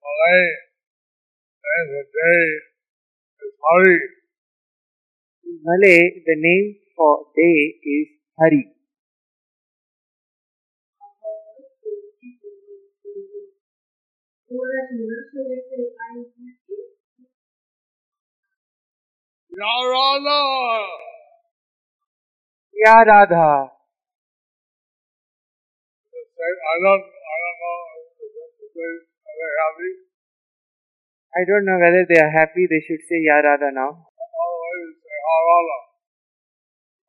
Malay 0.02 0.48
name 1.72 1.88
of 1.88 1.92
the 1.92 2.04
day 2.16 2.44
is 3.44 3.54
Hari. 3.68 4.00
In 5.44 5.56
Malay, 5.64 6.00
the 6.26 6.36
name 6.40 6.76
for 6.96 7.26
day 7.36 7.76
is 7.84 8.08
Hari. 8.40 8.81
Yarana! 19.62 20.42
Ya 22.76 23.00
Radha. 23.08 23.72
Say, 26.12 26.52
I 26.52 26.76
don't, 26.84 27.00
I 27.00 27.36
don't 27.40 27.60
know 27.64 27.80
are 28.76 29.36
they 29.40 29.52
happy? 29.64 29.92
I 31.32 31.48
don't 31.48 31.64
know 31.64 31.80
whether 31.80 32.04
they 32.12 32.20
are 32.20 32.36
happy, 32.36 32.68
they 32.68 32.84
should 32.84 33.08
say 33.08 33.24
Ya 33.24 33.40
Radha 33.40 33.72
now. 33.72 34.04
Oh, 34.04 34.36
Otherwise, 34.36 35.00
say 35.00 35.16
Harala. 35.24 35.80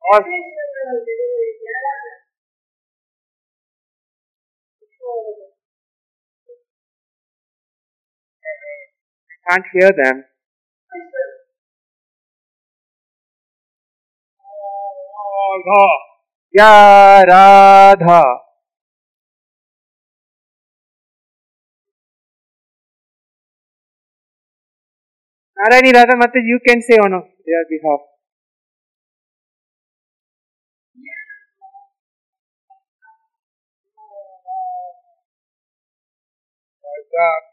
Or 0.07 0.23
can't 9.49 9.65
hear 9.73 9.91
them. 9.91 10.23
Radha. 15.65 15.83
Ya 16.51 17.23
Radha. 17.23 18.23
Narayani 25.57 25.93
Radha 25.93 26.15
Mata, 26.17 26.39
you 26.43 26.59
can 26.65 26.81
say 26.81 26.95
on 26.97 27.11
their 27.11 27.65
behalf. 27.69 28.01
Like 36.83 37.07
that. 37.13 37.52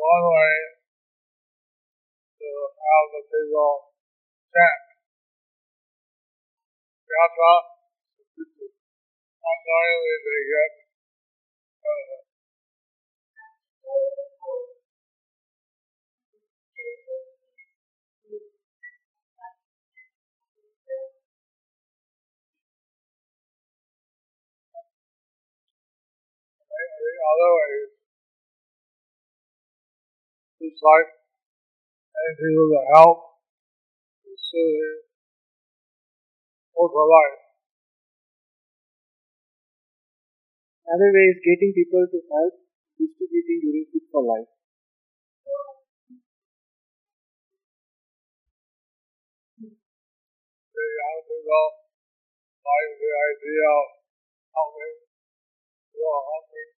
One 0.00 0.26
way 0.32 0.56
to 2.40 2.48
have 2.48 3.06
the 3.12 3.22
people 3.28 3.72
chant. 4.52 4.82
Yatra, 7.08 7.54
unknowingly 9.40 10.16
they 10.24 10.42
get 10.50 10.72
uh, 11.84 12.16
other 27.30 27.52
Just 30.80 30.88
like 30.88 31.12
any 31.12 32.32
people 32.40 32.72
that 32.72 32.88
help 32.96 33.20
is 34.24 34.40
soothing 34.48 35.04
for 36.72 36.88
life. 36.88 37.36
Another 40.88 41.12
way 41.12 41.36
is 41.36 41.44
getting 41.44 41.76
people 41.76 42.00
to 42.08 42.18
help 42.32 42.64
distributing 42.96 43.60
during 43.60 43.84
food 43.92 44.08
for 44.08 44.24
life. 44.24 44.48
The 49.60 50.80
young 50.80 51.20
people 51.28 51.68
like 52.64 52.92
the 53.04 53.12
idea 53.20 53.68
of 53.68 53.84
helping 54.56 54.96
are 56.08 56.24
hungry. 56.24 56.79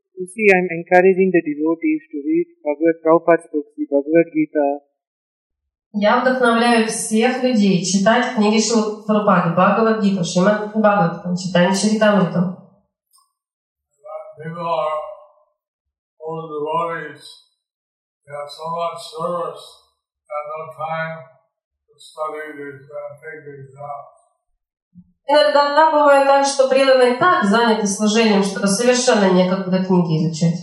You 0.16 0.26
see, 0.26 0.48
I'm 0.48 0.68
encouraging 0.70 1.28
the 1.28 1.42
devotees 1.44 2.02
to 2.10 2.16
read 2.24 2.46
Bhagavad 2.64 2.96
Prabhupada's 3.04 3.48
books, 3.52 3.72
the 3.76 3.84
Bhagavad 3.84 4.28
Gita, 4.32 4.86
Я 5.98 6.20
вдохновляю 6.20 6.86
всех 6.88 7.42
людей 7.42 7.82
читать 7.82 8.34
книги 8.34 8.60
Шилы 8.60 9.02
Прабхупады, 9.06 9.54
Бхагавадгиту, 9.54 10.22
Шримад 10.22 10.68
Бхагаватам, 10.68 11.34
читание 11.34 11.74
Чаритамриту. 11.74 12.52
People 14.36 14.68
are 14.68 15.00
old 16.20 16.50
devotees, 16.52 17.24
they 18.26 18.32
have 18.34 18.50
so 18.50 18.68
much 18.76 19.00
service, 19.08 19.64
and 20.28 20.44
no 20.52 20.60
time 20.76 21.16
to 21.88 21.94
study 21.96 22.52
these 22.58 22.84
and 22.84 23.16
take 23.16 23.40
these 23.46 23.64
exams. 23.64 24.19
Иногда 25.31 25.91
бывает 25.91 26.27
так, 26.27 26.45
что 26.45 26.67
преданные 26.67 27.15
так 27.15 27.45
заняты 27.45 27.87
служением, 27.87 28.43
что 28.43 28.67
совершенно 28.67 29.31
некогда 29.31 29.81
книги 29.81 30.27
изучать. 30.27 30.59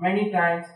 Many 0.00 0.32
times, 0.32 0.66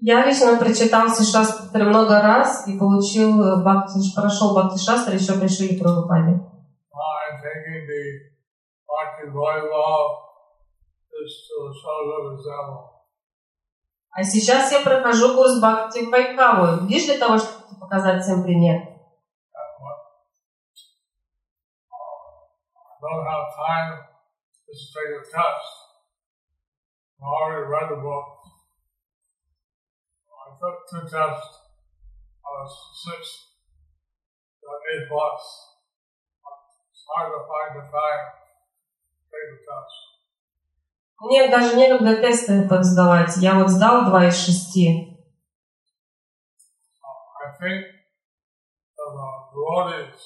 я 0.00 0.24
лично 0.24 0.58
прочитал 0.58 1.08
Шастри 1.08 1.82
много 1.82 2.22
раз 2.22 2.66
и 2.66 2.78
получил 2.78 3.42
э, 3.42 3.62
Бхакти, 3.62 3.98
прошел 4.14 4.54
Бхакти 4.54 4.78
Шастри, 4.78 5.16
еще 5.16 5.38
пришли 5.38 5.76
к 5.76 5.82
Прабхупаде. 5.82 6.40
А 14.12 14.22
сейчас 14.24 14.72
я 14.72 14.80
прохожу 14.80 15.36
курс 15.36 15.60
Бхакти 15.60 16.06
Вайкаву, 16.06 16.88
лишь 16.88 17.06
для 17.06 17.18
того, 17.18 17.38
чтобы 17.38 17.78
показать 17.80 18.22
всем 18.22 18.42
пример. 18.42 18.90
I. 25.32 25.89
I 27.21 27.25
already 27.25 27.65
read 27.67 27.89
the 27.89 28.01
book. 28.01 28.27
I 30.29 30.53
took 30.61 30.77
two 30.89 31.03
tests. 31.09 31.57
I 32.45 32.49
was 32.61 32.71
six, 33.01 33.21
got 34.61 34.77
eight 34.93 35.09
bucks. 35.09 35.45
It's 36.91 37.03
hard 37.09 37.33
to 37.33 37.41
find 37.49 37.71
the 37.79 37.85
time 37.89 38.23
to 39.09 39.21
take 39.31 39.49
the 39.53 39.59
test. 39.65 40.05
Мне 41.21 41.49
даже 41.49 41.75
некогда 41.77 42.21
тесты 42.21 42.67
сдавать. 42.83 43.37
Я 43.37 43.55
вот 43.55 43.69
сдал 43.69 44.05
два 44.05 44.27
из 44.27 44.37
шести. 44.37 45.17
Uh, 47.01 47.07
I 47.41 47.57
think 47.57 47.85
that 48.97 49.09
the 49.15 49.29
devotees 49.53 50.21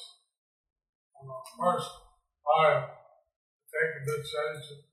on 1.14 1.28
the 1.28 1.40
first 1.56 1.90
time 2.44 2.90
take 3.70 3.92
a 3.96 4.04
good 4.04 4.26
sense 4.26 4.90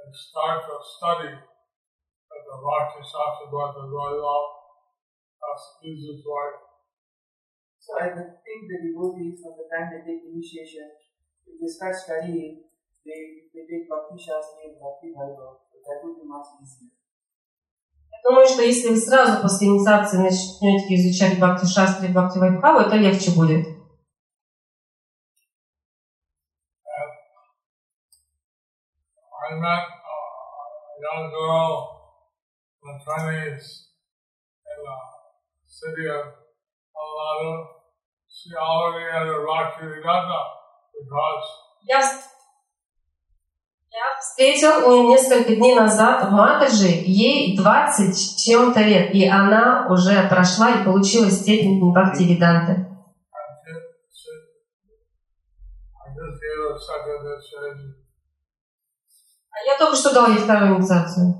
and 0.00 0.10
start 0.14 0.64
a 0.64 0.78
study 0.80 1.34
of 1.36 2.40
the 2.46 2.56
Raksha 2.56 3.00
Shashabhat, 3.04 3.70
the 3.76 3.84
royal 3.88 4.60
excuses 5.40 6.24
wife. 6.24 6.60
So 7.80 7.96
I 7.96 8.12
think 8.12 8.60
the 8.68 8.78
devotees 8.92 9.40
from 9.40 9.56
the 9.56 9.66
time 9.68 9.88
they 9.92 10.04
take 10.04 10.24
initiation, 10.28 10.88
if 11.48 11.56
they 11.60 11.70
start 11.70 11.96
studying, 11.96 12.68
they 13.04 13.48
they 13.52 13.64
take 13.64 13.88
Bhakti 13.88 14.20
Shastri 14.20 14.72
and 14.72 14.76
Bhakti 14.76 15.16
Vaibhava, 15.16 15.64
so 15.64 15.76
that 15.80 16.04
would 16.04 16.16
be 16.20 16.26
much 16.28 16.48
easier. 16.60 16.92
Я 18.12 18.28
думаю, 18.28 18.46
что 18.46 18.62
если 18.62 18.94
сразу 18.96 19.40
после 19.40 19.68
инициации 19.68 20.18
начнете 20.18 20.94
изучать 20.94 21.38
Бхакти 21.38 21.64
Шастри 21.64 22.08
и 22.08 22.12
Бхакти 22.12 22.38
Вайбхаву, 22.38 22.80
это 22.80 22.96
легче 22.96 23.30
будет. 23.34 23.79
I 29.50 29.54
met 29.58 29.82
a 29.82 30.96
young 31.06 31.26
girl 31.30 31.72
in 32.82 32.86
the 32.86 32.98
20s 33.02 33.66
in 34.70 34.78
the 34.86 34.98
city 35.66 36.06
of 36.06 36.22
Colorado. 36.94 37.82
She 38.30 38.54
already 38.54 39.10
had 39.10 39.26
a 39.26 39.42
Bhakti 39.42 39.86
Vedanta 39.90 40.40
because 40.94 41.46
Я, 41.82 41.98
вс- 41.98 42.30
я 43.90 44.06
встретил 44.20 45.08
несколько 45.08 45.56
дней 45.56 45.74
назад 45.74 46.28
в 46.28 46.30
Матаджи, 46.30 47.02
ей 47.06 47.56
20 47.56 48.14
с 48.14 48.44
чем-то 48.44 48.80
лет, 48.80 49.12
и 49.12 49.26
она 49.26 49.88
уже 49.90 50.28
прошла 50.28 50.70
и 50.70 50.84
получила 50.84 51.28
степень 51.28 51.80
бхакти 51.80 52.22
веданты. 52.22 52.86
I 55.98 56.08
just 56.14 56.38
gave 56.38 56.58
her 56.60 56.70
a 56.70 56.78
second 56.78 57.18
initiation. 57.26 57.96
А 57.96 57.99
а 59.60 59.64
я 59.64 59.76
только 59.78 59.94
что 59.96 60.14
дала 60.14 60.28
ей 60.28 60.38
вторую 60.38 60.76
инициацию. 60.76 61.34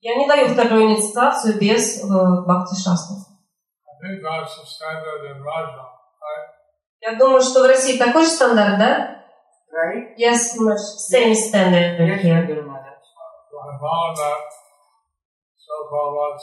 Я 0.00 0.16
не 0.16 0.26
даю 0.26 0.48
вторую 0.48 0.82
инициацию 0.86 1.60
без 1.60 2.02
э, 2.02 2.06
бхакти 2.08 2.74
шастров. 2.74 3.18
Я 7.00 7.14
думаю, 7.16 7.40
что 7.40 7.62
в 7.62 7.66
России 7.66 7.98
такой 7.98 8.24
же 8.24 8.30
стандарт, 8.30 8.78
да? 8.78 9.22
Right? 9.72 10.16
Yes, 10.18 10.58
much 10.58 10.82
same 10.98 11.34
standard 11.34 11.98
yes. 11.98 12.20
here. 12.20 12.46
Yes. 12.46 12.62
So 15.56 15.74
Bhagavad 15.88 16.38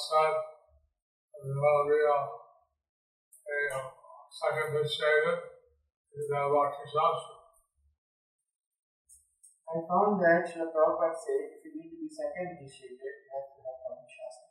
I 9.70 9.78
found 9.88 10.20
that 10.20 10.50
Srila 10.50 10.74
Prabhupada 10.74 11.14
said 11.14 11.46
if 11.54 11.62
you 11.64 11.72
need 11.78 11.94
to 11.94 11.98
be 12.02 12.10
second 12.10 12.58
initiated, 12.58 13.00
you 13.00 13.30
have 13.32 13.54
to 13.54 13.62
have 13.64 13.80
Shastri. 14.10 14.50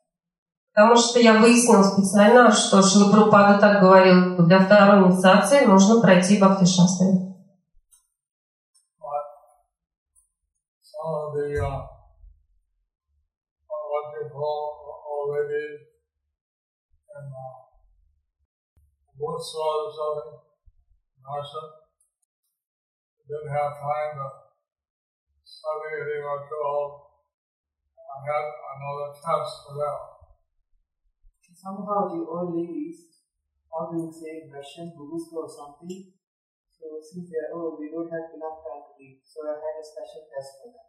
Потому 0.72 0.96
что 0.96 1.18
я 1.18 1.40
выяснила 1.40 1.82
специально, 1.82 2.52
что 2.52 2.82
Шила 2.82 3.10
Прабхупада 3.10 3.58
так 3.58 3.82
говорил, 3.82 4.46
для 4.46 4.60
второй 4.60 5.08
инициации 5.08 5.66
нужно 5.66 6.00
пройти 6.00 6.38
бхакти 6.38 6.64
шастры. 6.64 7.34
But 9.00 9.24
some 10.80 11.14
of 11.14 11.34
the, 11.34 11.58
uh, 11.58 11.97
Something, 19.18 20.38
in 21.18 21.22
Russia, 21.26 21.62
didn't 23.26 23.50
have 23.50 23.74
time 23.82 24.14
to 24.14 24.28
study 25.42 26.22
all. 26.54 27.18
I 27.98 28.18
had 28.22 28.46
another 28.78 29.10
test 29.10 29.66
for 29.66 29.74
them. 29.74 29.98
Somehow 31.58 32.06
the 32.06 32.22
old 32.22 32.54
ladies, 32.54 33.18
how 33.66 33.90
do 33.90 33.98
you 33.98 34.12
say, 34.14 34.46
Russian, 34.46 34.94
Bubuska 34.94 35.42
or 35.42 35.50
something, 35.50 36.14
so 36.70 36.86
since 37.02 37.26
they 37.26 37.40
are 37.42 37.58
old, 37.58 37.82
we 37.82 37.90
don't 37.90 38.06
have 38.06 38.30
enough 38.30 38.62
time 38.62 38.86
to 38.86 38.94
read, 38.94 39.18
so 39.26 39.42
I 39.42 39.58
had 39.58 39.74
a 39.74 39.82
special 39.82 40.22
test 40.30 40.62
for 40.62 40.70
them. 40.70 40.86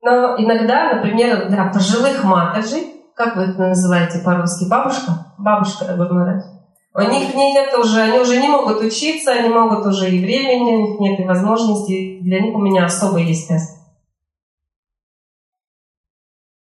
Но 0.00 0.38
иногда, 0.38 0.94
например, 0.94 1.48
для 1.48 1.72
пожилых 1.72 2.22
матаджей, 2.22 3.02
как 3.16 3.34
вы 3.34 3.50
это 3.50 3.74
называете 3.74 4.22
по-русски, 4.24 4.70
бабушка? 4.70 5.34
Бабушка, 5.36 5.86
я 5.86 5.96
буду 5.96 6.14
говорить. 6.14 6.57
У 6.94 7.00
них 7.00 7.34
нет 7.34 7.74
уже, 7.74 8.00
они 8.00 8.18
уже 8.18 8.40
не 8.40 8.48
могут 8.48 8.80
учиться, 8.80 9.32
они 9.32 9.48
могут 9.48 9.84
уже 9.86 10.10
и 10.10 10.24
времени, 10.24 10.74
у 10.74 10.86
них 10.86 11.00
нет 11.00 11.20
и 11.20 11.24
возможности. 11.24 12.20
Для 12.22 12.40
них 12.40 12.54
у 12.54 12.58
меня 12.58 12.86
особый 12.86 13.24
есть 13.24 13.46
тест. 13.48 13.78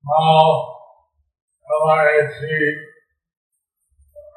Now, 0.03 0.77
LIAC, 1.85 2.39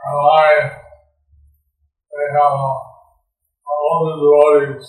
LI, 0.02 0.70
they 2.10 2.26
have 2.34 2.52
a, 2.52 2.72
all 3.68 4.00
the 4.04 4.14
devotees, 4.18 4.88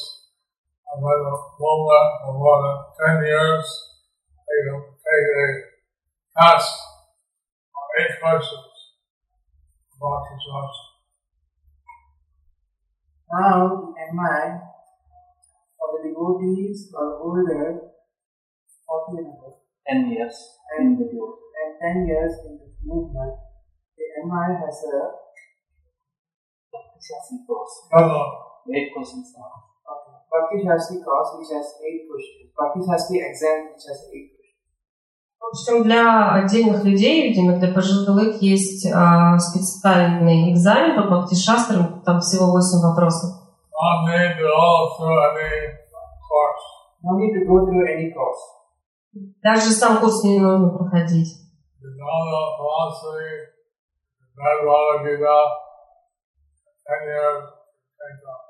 and 0.87 1.03
when 1.03 1.19
the 1.21 1.37
movement 1.59 2.09
for 2.25 2.33
more 2.33 2.59
than 2.97 3.17
10 3.19 3.25
years, 3.25 3.65
they 4.47 4.69
can 4.69 4.81
take 5.05 5.27
a 5.37 5.49
test 6.39 6.79
on 7.75 7.85
eight 7.99 8.19
questions 8.21 8.73
about 9.95 10.25
yourself. 10.31 10.90
Now, 13.31 13.95
MI, 13.95 14.59
for 15.79 15.87
the 15.95 16.09
devotees 16.09 16.91
are 16.91 17.15
older, 17.23 17.79
40 18.87 19.17
and 19.17 19.27
above, 19.27 19.63
10 19.87 20.11
years 20.11 20.35
and, 20.77 20.99
in 20.99 20.99
the 20.99 21.07
group. 21.07 21.39
and 21.63 21.79
10 21.79 22.07
years 22.07 22.33
in 22.45 22.59
this 22.59 22.75
movement, 22.83 23.39
the 23.95 24.05
MI 24.27 24.59
has 24.59 24.83
a 24.83 25.21
Shastra 27.01 27.41
course. 27.47 27.89
Hello. 27.89 28.61
Eight 28.69 28.93
questions 28.93 29.33
now. 29.33 29.49
okay, 29.89 30.21
Bhakti 30.29 30.61
Shastri 30.61 31.01
course 31.01 31.33
which 31.33 31.49
has 31.49 31.65
8 31.81 32.05
questions. 32.05 32.53
Bhakti 32.53 32.79
Shastri 32.85 33.17
exam 33.25 33.73
which 33.73 33.89
has 33.89 34.05
8 34.13 34.37
questions. 34.37 34.40
В 35.41 35.45
общем, 35.51 35.83
для 35.83 36.33
отдельных 36.33 36.83
людей, 36.85 37.29
видимо, 37.29 37.57
для 37.57 37.73
пожилых 37.73 38.41
есть 38.43 38.85
а, 38.85 39.39
специальный 39.39 40.53
экзамен 40.53 40.95
по 40.95 41.07
бхакти-шастрам, 41.09 42.03
там 42.03 42.21
всего 42.21 42.51
8 42.51 42.79
вопросов. 42.87 43.41
No 47.03 47.17
need 47.17 47.33
to 47.33 47.45
go 47.47 47.65
through 47.65 47.81
any. 47.89 48.13
Даже 49.41 49.71
сам 49.71 49.99
курс 49.99 50.23
не 50.23 50.39
нужно 50.39 50.69
проходить. 50.69 51.35
You 51.81 51.89
know 51.97 52.21
the 52.29 52.41
philosophy, 52.57 53.49
read 54.37 54.61
Bhagavad 54.63 55.01
Gita, 55.03 55.37
10 56.85 57.07
years, 57.09 57.43
take 57.97 58.21
up. 58.29 58.41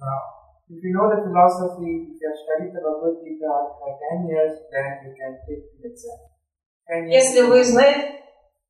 Now, 0.00 0.39
If 0.70 0.78
you 0.86 0.94
know 0.94 1.10
the 1.10 1.18
philosophy, 1.26 2.14
if 2.14 2.22
you 2.22 2.26
have 2.30 2.38
studied 2.46 2.70
the 2.70 2.78
Bhagavad 2.78 3.18
Gita 3.26 3.50
for 3.74 3.90
10 3.90 4.30
years, 4.30 4.54
then 4.70 5.02
you 5.02 5.10
can 5.18 5.34
take 5.42 5.66
the 5.66 5.90
exam. 5.90 6.30
Если 7.10 7.42
вы 7.42 7.64
знаете, 7.64 8.22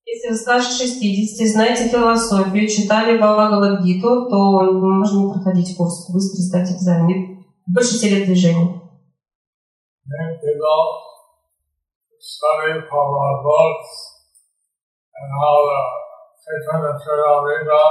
если 0.07 0.31
вы 0.31 0.37
скажете 0.37 0.87
60, 0.87 1.47
знаете 1.47 1.89
философию, 1.89 2.69
читали 2.69 3.19
Бхагавад 3.19 3.83
know 3.85 4.31
то 4.31 4.73
можно 4.73 5.27
не 5.27 5.33
проходить 5.33 5.77
курс, 5.77 6.11
быстро 6.11 6.41
сдать 6.41 6.71
экзамен. 6.71 7.45
Больше 7.67 8.01
теле 8.01 8.25
движений. 8.25 8.81
Study 12.19 12.81
from 12.89 13.09
our 13.25 13.43
books 13.43 13.93
and 15.17 15.31
the 15.41 15.83
Chaitanya 16.41 16.93
Charitamrita, 17.01 17.83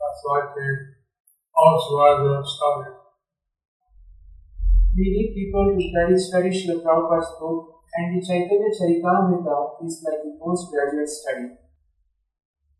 that's 0.00 0.22
like 0.28 0.54
the 0.54 0.68
Oswald 1.56 2.46
study. 2.46 3.01
We 4.94 5.08
need 5.08 5.32
people 5.32 5.72
to 5.72 5.80
study, 5.80 6.18
study 6.18 6.50
Srila 6.52 6.84
Prabhupada's 6.84 7.32
book 7.40 7.80
and 7.94 8.12
the 8.12 8.20
Chaitanya 8.26 8.68
Charitamrita 8.76 9.86
is 9.86 10.04
like 10.04 10.20
a 10.20 10.32
postgraduate 10.38 11.08
study. 11.08 11.56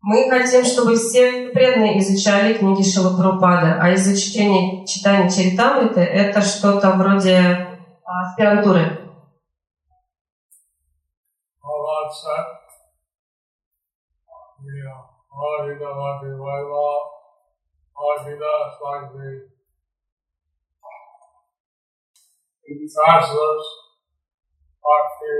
Мы 0.05 0.29
хотим, 0.29 0.65
чтобы 0.65 0.95
все 0.95 1.49
преданные 1.53 1.97
изучали 1.99 2.53
книги 2.55 2.83
Шила 2.83 3.17
Прабхупады, 3.17 3.79
а 3.79 3.93
изучение 3.95 4.85
читания 4.85 5.29
Чаритамриты– 5.29 6.01
это 6.01 6.41
что-то 6.41 6.91
вроде 6.91 7.37
а, 8.03 8.27
аспирантуры. 8.27 8.99
All 11.63 11.83
Bhagavad 22.63 22.79
Gita, 22.79 23.67
Bhakti 24.79 25.33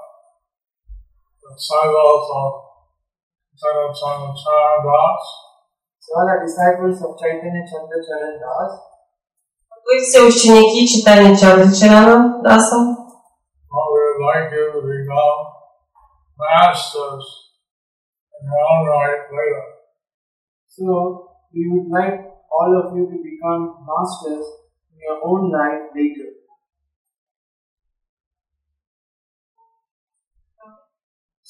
The 3.60 3.66
disciples 3.66 3.96
of 3.96 3.98
Chaitanya 3.98 4.36
Chandra 4.36 4.84
Das, 4.84 5.24
So 6.06 6.14
all 6.14 6.28
are 6.28 6.40
disciples 6.44 7.02
of 7.02 7.18
Chaitanya 7.18 7.66
Chandra 7.66 7.98
Charan 7.98 8.38
Das. 8.38 8.78
Вы 9.86 10.00
все 10.00 10.22
ученики 10.22 10.86
читания 10.86 11.34
Чандрачарана 11.34 12.42
Даса. 12.42 12.96
what 13.68 13.86
we 13.92 14.00
would 14.06 14.22
like 14.26 14.50
you 14.52 14.72
to 14.72 14.80
become 14.86 15.38
masters 16.38 17.24
in 18.38 18.46
your 18.46 18.66
own 18.70 18.86
right 18.86 19.26
later. 19.30 19.66
So 20.68 21.30
we 21.52 21.68
would 21.70 21.88
like 21.90 22.20
all 22.50 22.70
of 22.82 22.96
you 22.96 23.06
to 23.06 23.18
become 23.22 23.86
masters 23.86 24.46
in 24.90 24.98
your 25.00 25.18
own 25.24 25.50
life 25.50 25.90
later. 25.94 26.29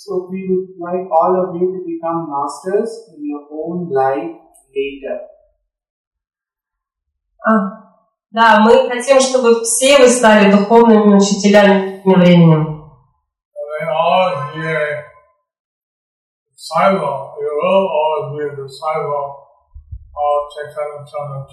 So 0.00 0.28
we 0.30 0.46
would 0.48 0.76
like 0.78 1.08
all 1.10 1.34
of 1.42 1.54
you 1.60 1.72
to 1.72 1.80
become 1.86 2.28
masters 2.28 2.90
in 3.16 3.24
your 3.24 3.48
own 3.50 3.88
life 3.90 4.36
later. 4.74 5.20
А, 7.48 7.86
да, 8.30 8.60
мы 8.60 8.88
хотим, 8.88 9.20
чтобы 9.20 9.62
все 9.62 9.98
вы 9.98 10.08
стали 10.08 10.50
духовными 10.50 11.16
учителями 11.16 12.02
временем. 12.04 12.90
And 13.54 13.66
they 13.72 13.86
always 13.88 14.54
be 14.54 14.66
a 14.66 15.04
disciple. 16.52 17.34
You 17.40 17.50
will 17.62 17.88
always 17.88 18.36
be 18.36 18.44
a 18.44 18.56
disciple 18.56 19.46
of 20.16 20.52
Chaitanya 20.52 21.06
Chandra 21.06 21.46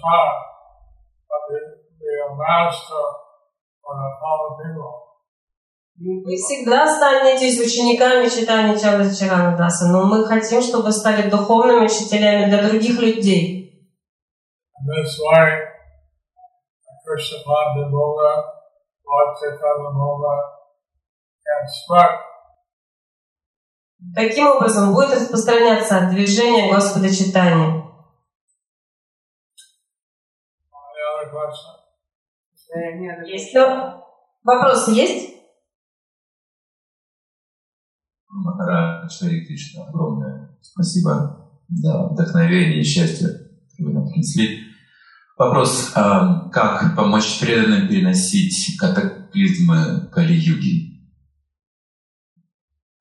but 1.28 1.50
you 1.50 1.60
be 1.98 2.10
a 2.14 2.36
master 2.36 3.04
for 3.82 3.94
the 3.96 4.10
common 4.22 4.52
people. 4.62 5.07
Вы 6.01 6.33
всегда 6.37 6.87
станетесь 6.87 7.59
учениками 7.59 8.29
читания 8.29 8.77
Чага 8.77 9.13
Чаранадаса, 9.13 9.89
но 9.89 10.05
мы 10.05 10.25
хотим, 10.25 10.61
чтобы 10.61 10.85
вы 10.85 10.91
стали 10.93 11.29
духовными 11.29 11.83
учителями 11.83 12.49
для 12.49 12.65
других 12.65 13.01
людей. 13.01 13.85
Таким 24.15 24.47
образом 24.47 24.93
будет 24.93 25.11
распространяться 25.11 26.07
движение 26.09 26.73
Господа 26.73 27.13
Читания. 27.13 27.83
Э, 32.71 33.25
есть 33.25 33.53
ли 33.53 33.61
вопросы 34.43 34.91
есть? 34.91 35.38
Махарадж 38.43 39.11
Шри 39.11 39.45
Кришна, 39.45 39.85
огромное 39.85 40.57
спасибо 40.61 41.49
за 41.69 42.07
вдохновение 42.07 42.81
и 42.81 42.83
счастье, 42.83 43.27
которое 43.27 43.87
вы 43.87 43.93
нам 43.93 44.07
принесли. 44.07 44.59
Вопрос, 45.37 45.91
а, 45.95 46.49
как 46.49 46.95
помочь 46.95 47.39
преданным 47.39 47.87
переносить 47.87 48.77
катаклизмы 48.77 50.09
Кали-юги? 50.11 50.89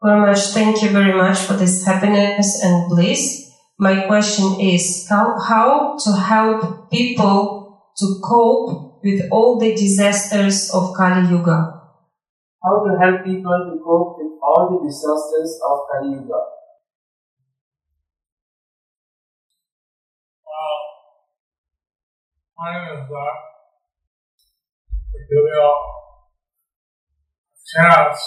Much. 0.00 0.54
Thank 0.54 0.80
you 0.82 0.90
very 0.90 1.12
much 1.12 1.38
for 1.38 1.54
this 1.54 1.84
happiness 1.84 2.62
and 2.62 2.88
bliss. 2.88 3.48
My 3.78 4.06
question 4.06 4.60
is 4.60 5.06
how, 5.08 5.36
how 5.38 5.96
to 6.04 6.12
help 6.12 6.88
people 6.90 7.82
to 7.98 8.06
cope 8.22 9.02
with 9.02 9.22
all 9.32 9.58
the 9.58 9.74
disasters 9.74 10.70
of 10.72 10.94
Kali 10.96 11.28
Yuga. 11.28 11.77
How 12.62 12.82
to 12.82 12.98
help 12.98 13.24
people 13.24 13.58
to 13.70 13.78
cope 13.84 14.18
with 14.18 14.34
all 14.42 14.66
the 14.70 14.88
disasters 14.88 15.60
of 15.62 15.86
Kali 15.86 16.10
Yuga. 16.18 16.40
Well, 20.42 20.58
um, 20.58 20.82
mine 22.58 22.98
is 22.98 23.06
uh, 23.06 23.14
that 23.14 23.36
to 25.12 25.18
give 25.22 25.46
you 25.46 25.62
a 25.62 25.74
chance 27.62 28.20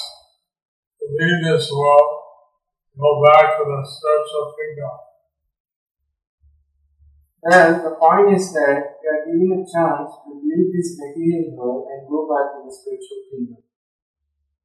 to 0.99 1.05
leave 1.11 1.43
this 1.43 1.71
world, 1.71 2.09
go 2.97 3.21
back 3.25 3.57
to 3.57 3.63
the 3.67 3.83
spiritual 3.83 4.55
kingdom. 4.55 4.95
Well, 7.43 7.83
the 7.83 7.95
point 7.97 8.37
is 8.37 8.53
that 8.53 9.01
we 9.01 9.05
are 9.09 9.25
giving 9.25 9.51
a 9.59 9.65
chance 9.65 10.13
to 10.23 10.29
leave 10.39 10.71
this 10.71 10.95
material 10.95 11.57
world 11.57 11.87
and 11.89 12.07
go 12.07 12.29
back 12.29 12.53
to 12.53 12.69
the 12.69 12.71
spiritual 12.71 13.27
kingdom. 13.27 13.63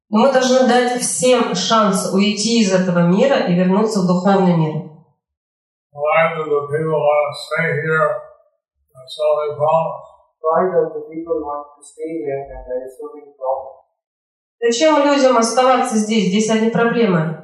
Но 0.09 0.19
мы 0.19 0.31
должны 0.31 0.67
дать 0.67 1.01
всем 1.01 1.53
шанс 1.53 2.13
уйти 2.13 2.61
из 2.61 2.73
этого 2.73 2.99
мира 2.99 3.47
и 3.47 3.53
вернуться 3.53 4.01
в 4.01 4.07
духовный 4.07 4.55
мир. 4.55 4.87
Зачем 14.59 15.03
людям 15.03 15.37
оставаться 15.37 15.97
здесь? 15.97 16.29
Здесь 16.29 16.49
одни 16.49 16.69
проблемы. 16.69 17.43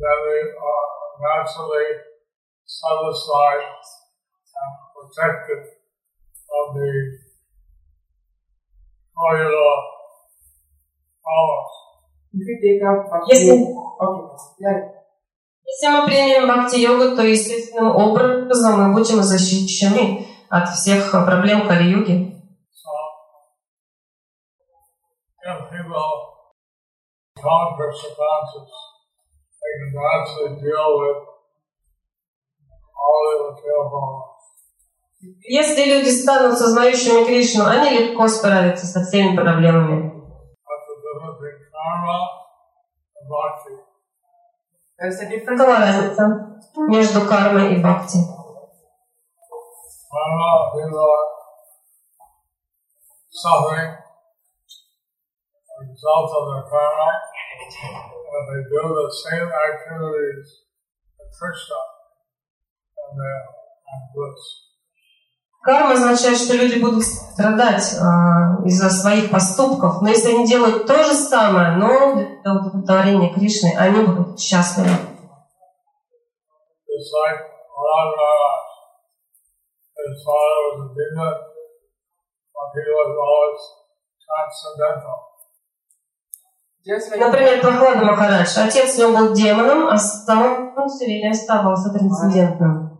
And 0.00 0.16
if 0.30 0.54
are 0.56 0.97
naturally 1.20 1.88
satisfied 2.64 3.62
and 4.62 4.72
protected 4.94 5.62
of 6.48 6.74
the 6.74 6.92
cellular 9.14 9.76
powers. 11.24 11.72
Если 15.70 15.88
мы 15.88 16.06
примем 16.06 16.46
бхакти-йогу, 16.46 17.16
то 17.16 17.22
естественным 17.22 17.94
образом 17.94 18.80
мы 18.80 18.94
будем 18.94 19.22
защищены 19.22 20.26
от 20.48 20.68
всех 20.70 21.10
проблем 21.10 21.66
Кали-юги. 21.66 22.34
So, 22.72 22.90
they 29.68 29.76
can 29.84 29.92
naturally 29.92 30.54
deal 30.64 30.88
with 31.00 31.18
all 32.96 33.22
the 33.28 33.38
material 33.52 33.84
problems. 33.92 34.28
Если 35.48 35.84
люди 35.84 36.08
станут 36.08 36.58
сознающими 36.58 37.24
Кришну, 37.26 37.66
они 37.66 37.90
легко 37.98 38.28
справятся 38.28 38.86
со 38.86 39.04
всеми 39.04 39.36
проблемами. 39.36 40.14
Какова 44.96 45.78
разница 45.78 46.60
между 46.76 47.26
кармой 47.26 47.74
и 47.74 47.82
бхакти? 47.82 48.18
Suffering 53.30 53.98
result 55.80 56.30
of 56.34 56.42
their 56.50 56.64
karma, 56.66 57.08
and 57.58 58.44
they 58.48 58.62
do 58.70 58.82
the 58.86 59.08
same 59.10 59.48
activities 59.48 60.46
as 61.18 61.28
Krishna, 61.38 61.80
and 63.02 63.12
they 63.18 63.34
are 63.90 64.04
bliss. 64.14 64.68
Карма 65.64 65.94
означает, 65.94 66.38
что 66.38 66.54
люди 66.54 66.78
будут 66.78 67.04
страдать 67.04 67.94
а, 68.00 68.62
из-за 68.64 68.90
своих 68.90 69.30
поступков, 69.30 70.00
но 70.00 70.08
если 70.08 70.30
они 70.30 70.46
делают 70.46 70.86
то 70.86 71.02
же 71.02 71.12
самое, 71.14 71.72
но 71.72 72.14
для 72.14 72.54
удовлетворения 72.54 73.34
Кришны, 73.34 73.74
они 73.76 74.06
будут 74.06 74.40
счастливы. 74.40 74.88
It's 76.88 77.12
like 77.12 77.42
Maharaj. 77.74 78.68
His 79.98 80.24
father 80.24 80.60
was 80.64 80.78
a 80.82 80.94
demon, 80.94 81.34
but 82.54 82.68
he 82.72 82.84
was 82.88 83.10
always 83.18 83.62
transcendental. 84.24 85.37
Например, 86.88 87.60
Прохлада 87.60 88.02
Махарадж. 88.02 88.48
Отец 88.56 88.98
у 88.98 89.02
него 89.02 89.18
был 89.18 89.34
демоном, 89.34 89.88
а 89.88 89.98
сам 89.98 90.72
он 90.74 90.88
все 90.88 91.04
время 91.04 91.32
оставался 91.32 91.90
трансцендентным. 91.92 92.98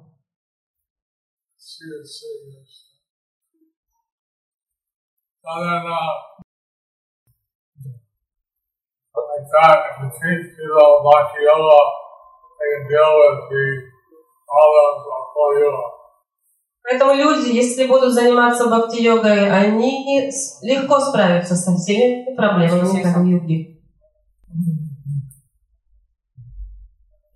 Поэтому 16.83 17.15
люди, 17.15 17.55
если 17.55 17.87
будут 17.87 18.13
заниматься 18.13 18.67
бхакти-йогой, 18.67 19.51
они 19.51 20.31
легко 20.61 21.01
справятся 21.01 21.57
со 21.57 21.75
всеми 21.75 22.37
проблемами 22.37 23.03
как 23.03 23.25
йоги. 23.25 23.78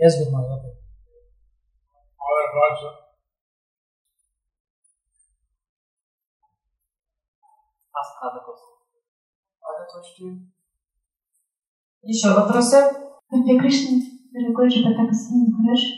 Es 0.02 0.16
domāju, 0.18 0.48
labi. 0.50 0.70
Vai 2.18 2.46
vārds? 2.56 2.80
Остатокос. 8.00 8.60
А 9.62 9.74
это 9.74 9.86
точно. 9.94 10.50
Еще 12.02 12.34
вопросы? 12.34 12.78
Ты, 13.30 13.58
Кришна, 13.60 14.00
дорогой 14.32 14.70
же 14.70 14.82
так 14.82 15.14
с 15.14 15.30
ним, 15.30 15.54
хорошо? 15.54 15.94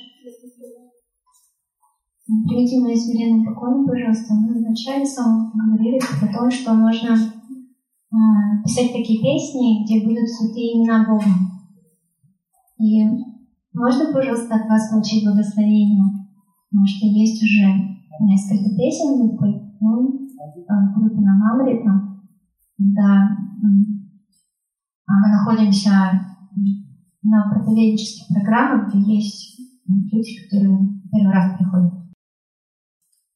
Прийти 2.48 2.80
на 2.80 2.92
измерение 2.92 3.46
поклона, 3.46 3.88
пожалуйста. 3.88 4.34
Мы 4.34 4.52
вначале 4.52 5.07
с 5.07 5.16
вами 5.16 5.50
говорили 5.55 5.98
о 5.98 6.32
том, 6.36 6.50
что 6.50 6.74
можно 6.74 7.14
а, 8.12 8.62
писать 8.64 8.92
такие 8.92 9.22
песни, 9.22 9.84
где 9.84 10.05
будут 10.05 10.28
святые 10.28 10.74
имена 10.74 11.07
Бога. 11.09 11.24
И 12.78 13.34
можно, 13.75 14.12
пожалуйста, 14.12 14.55
от 14.55 14.68
вас 14.68 14.91
получить 14.91 15.25
благословение? 15.25 16.05
Потому 16.70 16.87
что 16.87 17.07
есть 17.07 17.43
уже 17.43 17.66
несколько 18.20 18.75
песен 18.77 19.18
группы, 19.18 19.47
ну, 19.81 20.29
а, 20.68 20.93
группы 20.95 21.20
на 21.20 21.35
Мамрита, 21.37 21.91
да, 22.79 23.37
м, 23.62 24.11
а 25.07 25.12
мы 25.12 25.29
находимся 25.29 25.91
на 27.22 27.51
проповеднических 27.51 28.29
программах, 28.35 28.95
где 28.95 29.16
есть 29.16 29.61
люди, 29.87 30.45
которые 30.45 30.79
первый 31.11 31.33
раз 31.33 31.57
приходят. 31.59 31.93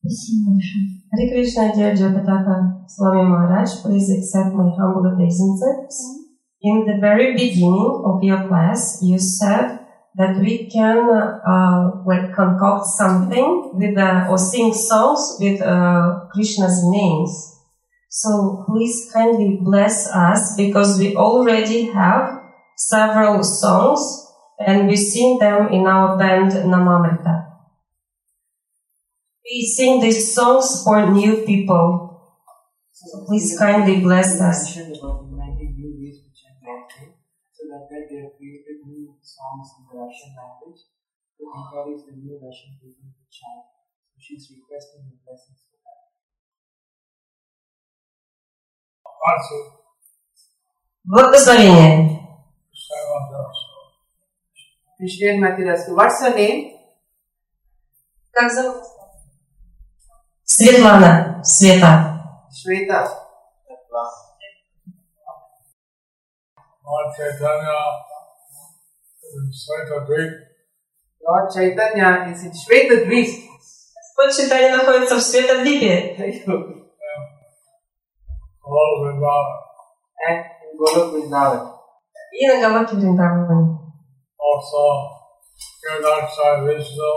Спасибо 0.01 0.53
большое. 0.53 0.99
Hare 1.11 1.27
Krishna, 1.33 1.73
dear 1.75 1.95
Jataka 1.95 2.85
Swami 2.87 3.25
Maharaj, 3.25 3.83
please 3.83 4.11
accept 4.11 4.55
my 4.55 4.71
humble 4.77 5.11
obeisances. 5.11 6.19
In 6.61 6.85
the 6.87 7.01
very 7.01 7.33
beginning 7.33 8.03
of 8.05 8.23
your 8.23 8.47
class, 8.47 9.01
you 9.03 9.19
said 9.19 9.88
that 10.19 10.37
we 10.37 10.69
can 10.69 10.99
uh, 11.09 12.35
concoct 12.35 12.87
something 12.99 13.71
with 13.75 13.97
uh, 13.97 14.27
or 14.29 14.37
sing 14.37 14.75
songs 14.75 15.39
with 15.41 15.63
uh, 15.63 16.27
Krishna's 16.33 16.83
names. 16.83 17.55
So 18.11 18.65
please 18.67 19.11
kindly 19.15 19.61
bless 19.63 20.09
us 20.13 20.57
because 20.57 20.99
we 20.99 21.15
already 21.15 21.93
have 21.93 22.43
several 22.77 23.45
songs 23.45 24.01
and 24.59 24.89
we 24.89 24.97
sing 24.97 25.39
them 25.39 25.69
in 25.69 25.87
our 25.87 26.19
band 26.19 26.51
Namamrita. 26.51 27.47
We 29.45 29.63
sing 29.63 30.01
these 30.01 30.35
songs 30.35 30.83
for 30.83 31.09
new 31.11 31.45
people. 31.47 32.35
So 32.93 33.25
please 33.25 33.57
kindly 33.57 34.01
bless 34.01 34.41
us. 34.41 34.77
songs 39.38 39.78
in 39.78 39.86
the 39.86 39.96
Russian 40.00 40.34
language 40.34 40.82
to 41.38 41.44
encourage 41.46 42.02
the 42.08 42.16
new 42.18 42.40
Russian 42.42 42.80
people 42.82 43.12
to 43.14 43.24
chant. 43.30 43.70
So 44.10 44.18
she's 44.18 44.50
requesting 44.50 45.06
your 45.12 45.20
blessings 45.22 45.62
for 45.70 45.78
that. 45.84 46.10
Lots 49.06 49.50
of 49.54 49.84
Благословение. 51.06 52.24
seven 52.72 53.44
Christian 54.98 55.42
Matirasu. 55.42 55.96
What's 55.96 56.22
her 56.22 56.34
name? 56.34 56.80
Как 58.32 58.50
зовут? 58.52 58.82
Светлана. 60.46 61.44
Света. 61.44 62.24
Shweta. 62.50 63.24
Lord 66.86 67.16
Chaitanya 67.18 67.74
in 67.74 68.04
Svetadvip. 68.08 68.17
Lord 71.21 71.51
Chaitanya 71.53 72.33
is 72.33 72.45
in 72.45 72.53
Shvetadvip. 72.53 73.49
Господь 74.19 74.37
Чайтанья 74.37 74.77
находится 74.77 75.17
в 75.17 75.21
Светодвипе. 75.23 76.17
And 80.21 80.45
in 80.65 80.77
Golok 80.77 81.13
Vrindavan. 81.13 81.75
И 82.33 82.47
на 82.47 82.61
Голоке 82.61 82.97
Вриндаване. 82.97 83.79
Also, 84.39 84.83
Kirdaksha 85.83 86.65
Vishnu 86.67 87.13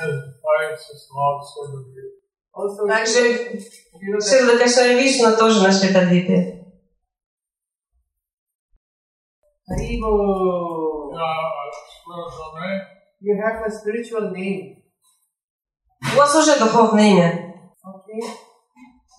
and 0.00 0.14
finds 0.42 0.82
his 0.88 1.02
love 1.14 1.40
Svetadvip. 1.50 2.10
Также 2.88 3.60
Шилда 4.20 4.58
Кашая 4.58 4.96
Вишна 4.96 5.36
тоже 5.36 5.62
на 5.62 5.72
Светодвипе. 5.72 6.64
Haribo. 9.68 10.73
you 13.21 13.33
have 13.43 13.65
a 13.65 13.71
spiritual 13.71 14.31
name. 14.31 14.75
У 16.13 16.17
вас 16.17 16.33
уже 16.35 16.57
духовное 16.59 17.03
имя. 17.11 17.53
Okay. 17.85 18.21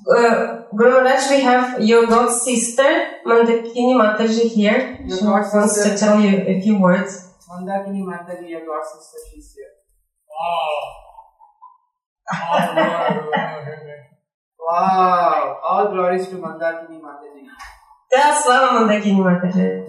Uh, 0.09 0.63
Guru 0.73 0.91
Maharaj, 0.93 1.29
we 1.31 1.41
have 1.43 1.81
your 1.83 2.07
god 2.07 2.31
sister, 2.33 2.91
Mandakini 3.27 3.95
Mataji 3.95 4.49
here. 4.49 4.99
Your 5.05 5.19
She 5.19 5.25
god 5.25 5.45
wants 5.53 5.75
to 5.75 5.83
sister. 5.83 5.99
tell 6.07 6.19
you 6.21 6.39
a 6.47 6.61
few 6.61 6.81
words. 6.81 7.35
Mandakini 7.51 8.03
Mataji, 8.03 8.49
your 8.49 8.65
god 8.65 8.83
sister, 8.83 9.19
she's 9.31 9.55
here. 9.55 9.73
Wow. 10.33 10.81
All 12.53 12.73
glory 12.73 13.65
to 13.67 13.73
Him. 13.85 14.01
Wow, 14.59 15.59
all 15.63 15.89
glories 15.93 16.29
to 16.29 16.37
Mandakini 16.37 16.99
Mataji. 17.01 17.45
Да, 18.11 18.41
слава 18.43 18.73
Мандакини 18.73 19.23
Матаджи. 19.23 19.85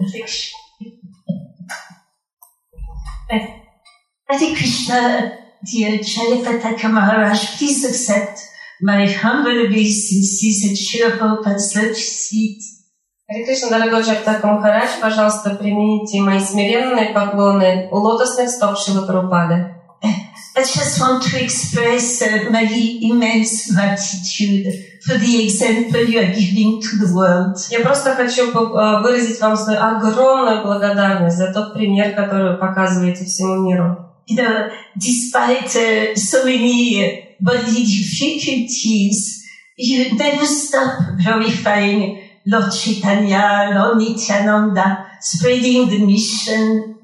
Hare 3.29 4.55
Krishna, 4.55 5.37
dear 5.65 5.99
Jayapataka 5.99 6.89
Maharaj, 6.89 7.57
please 7.57 7.83
accept 7.83 8.39
my 8.81 9.05
humble 9.05 9.65
obeisances 9.65 10.63
at 10.63 10.77
Srila 10.77 11.17
Prabhupada's 11.17 11.75
lotus 11.75 12.29
feet. 12.29 12.61
Харе 13.29 13.43
Кришна, 13.45 13.69
дорогой 13.69 14.03
Джактака 14.03 14.47
Махарадж, 14.47 15.01
пожалуйста, 15.01 15.55
примите 15.55 16.21
мои 16.21 16.39
смиренные 16.39 17.13
поклоны 17.13 17.89
у 17.91 17.97
лотосных 17.97 18.49
стоп 18.49 18.77
Шилы 18.77 19.05
Прабхупады. 19.05 19.75
I 20.56 20.60
just 20.62 21.00
want 21.00 21.22
to 21.24 21.42
express 21.42 22.22
uh, 22.22 22.50
my 22.50 22.62
immense 23.02 23.72
gratitude 23.74 24.66
for 25.04 25.16
the 25.18 25.44
example 25.44 26.00
you 26.04 26.20
are 26.20 26.32
giving 26.32 26.80
to 26.80 26.96
the 27.06 27.12
world. 27.14 27.56
Я 27.70 27.80
просто 27.80 28.14
хочу 28.14 28.52
по- 28.52 28.76
э, 28.78 29.02
выразить 29.02 29.40
вам 29.40 29.56
свою 29.56 29.80
огромную 29.80 30.62
благодарность 30.62 31.36
за 31.38 31.52
тот 31.52 31.74
пример, 31.74 32.14
который 32.14 32.52
вы 32.52 32.58
показываете 32.58 33.24
всему 33.24 33.62
миру. 33.68 33.96
You 34.28 34.36
know, 34.36 34.70
despite 34.96 35.74
uh, 35.74 36.14
so 36.14 36.44
many 36.44 37.02
uh, 37.02 37.22
bodily 37.40 37.84
difficulties, 37.84 39.42
you 39.76 40.14
never 40.16 40.46
stop 40.46 40.98
glorifying 41.22 42.20
Lord 42.46 42.70
Chaitanya, 42.72 43.70
Lord 43.74 43.98
Nityananda, 43.98 45.06
spreading 45.20 45.88
the 45.88 45.98
mission, 45.98 46.95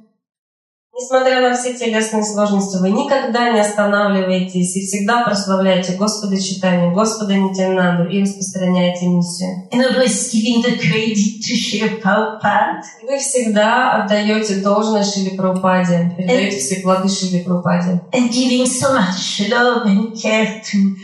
Несмотря 0.96 1.42
на 1.42 1.56
все 1.56 1.74
телесные 1.74 2.24
сложности, 2.24 2.78
вы 2.78 2.92
никогда 2.92 3.50
не 3.52 3.60
останавливаетесь 3.60 4.76
и 4.76 4.86
всегда 4.86 5.24
прославляете 5.24 5.94
Господа 5.94 6.40
Читания, 6.40 6.92
Господа 6.92 7.34
Нитянанду 7.34 8.08
и 8.08 8.22
распространяете 8.22 9.08
миссию. 9.08 9.68
and 9.72 9.82
always 9.84 10.30
giving 10.32 10.62
the 10.62 10.78
credit 10.78 11.42
to 11.42 11.56
Srila 11.56 12.00
Prabhupada. 12.00 12.84
Вы 13.02 13.18
всегда 13.18 14.04
отдаете 14.04 14.58
должное 14.58 15.04
Шиле 15.04 15.32
Прабхупаде, 15.32 16.14
передаете 16.16 16.60
все 16.60 16.76
плоды 16.82 17.10
Шиле 17.10 17.44
Прабхупаде. 17.44 18.00
and 18.14 18.30
giving 18.32 18.68
so 18.68 18.94
much 18.94 19.50
love 19.50 19.88
and 19.88 20.16
care 20.16 20.62
to 20.64 20.96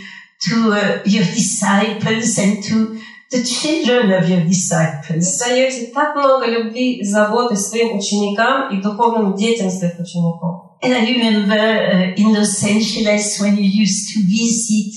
to 0.47 0.71
uh, 0.71 1.01
your 1.03 1.23
disciples 1.23 2.37
and 2.37 2.63
to 2.63 2.95
the 3.30 3.42
children 3.42 4.12
of 4.12 4.28
your 4.28 4.42
Вы 4.44 4.50
disciples. 4.50 5.38
даете 5.38 5.86
так 5.92 6.14
много 6.14 6.46
любви 6.46 6.98
и 6.98 7.04
заботы 7.04 7.56
своим 7.56 7.98
ученикам 7.98 8.70
и 8.76 8.80
духовным 8.80 9.34
детям 9.34 9.70
своих 9.70 9.98
учеников. 9.98 10.78
And 10.82 10.92
I 10.92 11.00
remember 11.06 11.56
uh, 11.56 12.14
in 12.14 12.34
Los 12.34 12.62
Angeles 12.62 13.40
when 13.40 13.56
you 13.56 13.64
used 13.64 14.12
to 14.12 14.20
visit, 14.20 14.92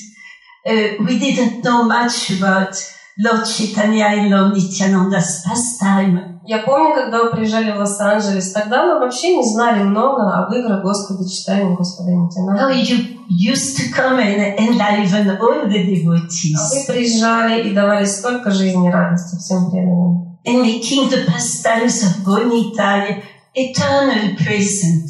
uh, 0.65 1.03
we 1.05 1.17
didn't 1.17 1.63
know 1.63 1.83
much 1.83 2.29
about 2.31 2.75
Lord 3.17 3.45
Chaitanya 3.45 4.07
and 4.07 4.29
Lord 4.29 4.53
Nityananda's 4.53 5.41
pastime. 5.45 6.30
Я 6.44 6.58
помню, 6.58 6.94
когда 6.94 7.22
вы 7.22 7.30
приезжали 7.30 7.70
в 7.72 7.78
Лос-Анджелес, 7.78 8.52
тогда 8.52 8.84
мы 8.84 8.98
вообще 9.00 9.36
не 9.36 9.44
знали 9.44 9.82
много 9.84 10.22
об 10.32 10.52
играх 10.52 10.82
Господа 10.82 11.28
Читания, 11.28 11.76
Господа 11.76 12.10
How 12.10 12.26
Нитянанда. 12.26 12.72
you 12.72 13.16
used 13.28 13.76
to 13.76 13.84
come 13.94 14.18
and 14.18 14.58
enliven 14.58 15.38
all 15.38 15.68
the 15.68 15.78
А 15.78 15.86
devotees. 15.86 16.86
Вы 16.88 16.92
приезжали 16.94 17.68
и 17.68 17.72
давали 17.72 18.04
столько 18.04 18.50
жизни 18.50 18.88
и 18.88 18.90
радости 18.90 19.36
всем 19.36 19.70
преданным. 19.70 20.22
and 20.44 20.60
making 20.62 21.08
the 21.08 21.24
pastimes 21.24 22.02
of 22.02 22.24
Gonitai 22.24 23.22
eternal 23.54 24.36
present. 24.36 25.08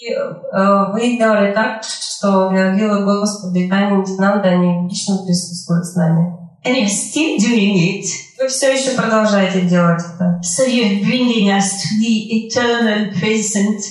И 0.00 0.12
э, 0.12 0.92
вы 0.92 1.18
делали 1.18 1.52
так, 1.52 1.82
что 1.82 2.48
могилы 2.50 3.04
Господа 3.04 3.58
и 3.58 3.68
Тани 3.68 3.96
Нитянанда, 3.96 4.48
они 4.50 4.88
лично 4.88 5.18
присутствуют 5.26 5.84
с 5.84 5.96
нами. 5.96 6.36
And 6.64 6.76
you're 6.76 6.88
still 6.88 7.38
doing 7.38 7.74
it. 7.76 8.04
Вы 8.40 8.48
все 8.48 8.72
еще 8.72 8.92
продолжаете 8.92 9.60
делать 9.62 10.00
это. 10.00 10.40
So 10.42 10.66
you're 10.66 11.04
bringing 11.04 11.50
us 11.50 11.82
to 11.82 11.88
the 12.00 12.48
eternal 12.48 13.12
present 13.20 13.82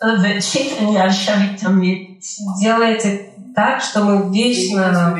of 0.00 0.22
Chaitanya 0.40 1.10
Charitamrita. 1.10 2.20
Делаете 2.60 3.32
так, 3.56 3.82
что 3.82 4.04
мы 4.04 4.32
вечно 4.32 5.18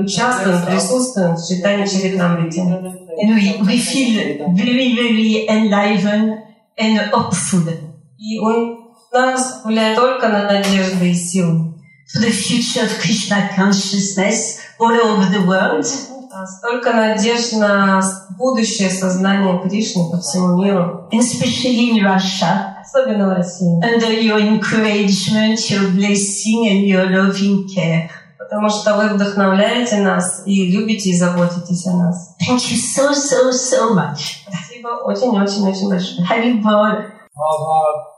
участвуем, 0.00 0.64
присутствуем 0.64 1.36
в 1.36 1.46
читании 1.46 1.84
Чаритамрити. 1.84 2.60
And 2.60 3.34
we, 3.34 3.60
we 3.60 3.78
feel 3.78 4.48
very, 4.54 4.94
very 4.96 5.46
enlivened 5.46 6.38
and 6.78 7.10
hopeful 7.12 7.68
И 8.16 8.38
у 8.38 8.94
нас 9.12 9.60
гуляет 9.62 9.96
только 9.96 10.28
на 10.28 10.44
надежды 10.44 11.10
и 11.10 11.14
силы. 11.14 11.72
for 12.12 12.20
the 12.20 12.30
future 12.30 12.82
of 12.82 12.98
Krishna 13.00 13.50
consciousness 13.54 14.60
all 14.78 14.92
over 14.92 15.26
the 15.30 15.46
world. 15.46 15.86
А 16.34 16.46
Столько 16.46 16.92
надежд 16.94 17.52
на 17.52 18.00
будущее 18.38 18.88
сознание 18.88 19.60
Кришны 19.62 20.10
по 20.10 20.18
всему 20.18 20.62
миру, 20.62 21.08
And 21.12 21.20
especially 21.20 21.90
in 21.90 22.02
Russia, 22.02 22.74
особенно 22.80 23.28
в 23.28 23.32
России. 23.34 23.78
under 23.84 24.10
your 24.10 24.38
encouragement, 24.40 25.58
your 25.68 25.90
blessing 25.92 26.66
and 26.68 26.86
your 26.86 27.06
loving 27.10 27.66
care. 27.68 28.08
Потому 28.38 28.70
что 28.70 28.94
вы 28.96 29.08
вдохновляете 29.10 29.98
нас 29.98 30.42
и 30.46 30.72
любите 30.72 31.10
и 31.10 31.18
заботитесь 31.18 31.86
о 31.86 31.96
нас. 31.96 32.36
Thank 32.40 32.60
you 32.70 32.78
so, 32.78 33.12
so, 33.12 33.50
so 33.52 33.94
much. 33.94 34.42
Спасибо 34.48 34.88
очень-очень-очень 35.04 35.88
большое. 35.90 36.26
Haribol. 36.26 37.12
Prabhupada 37.34 38.12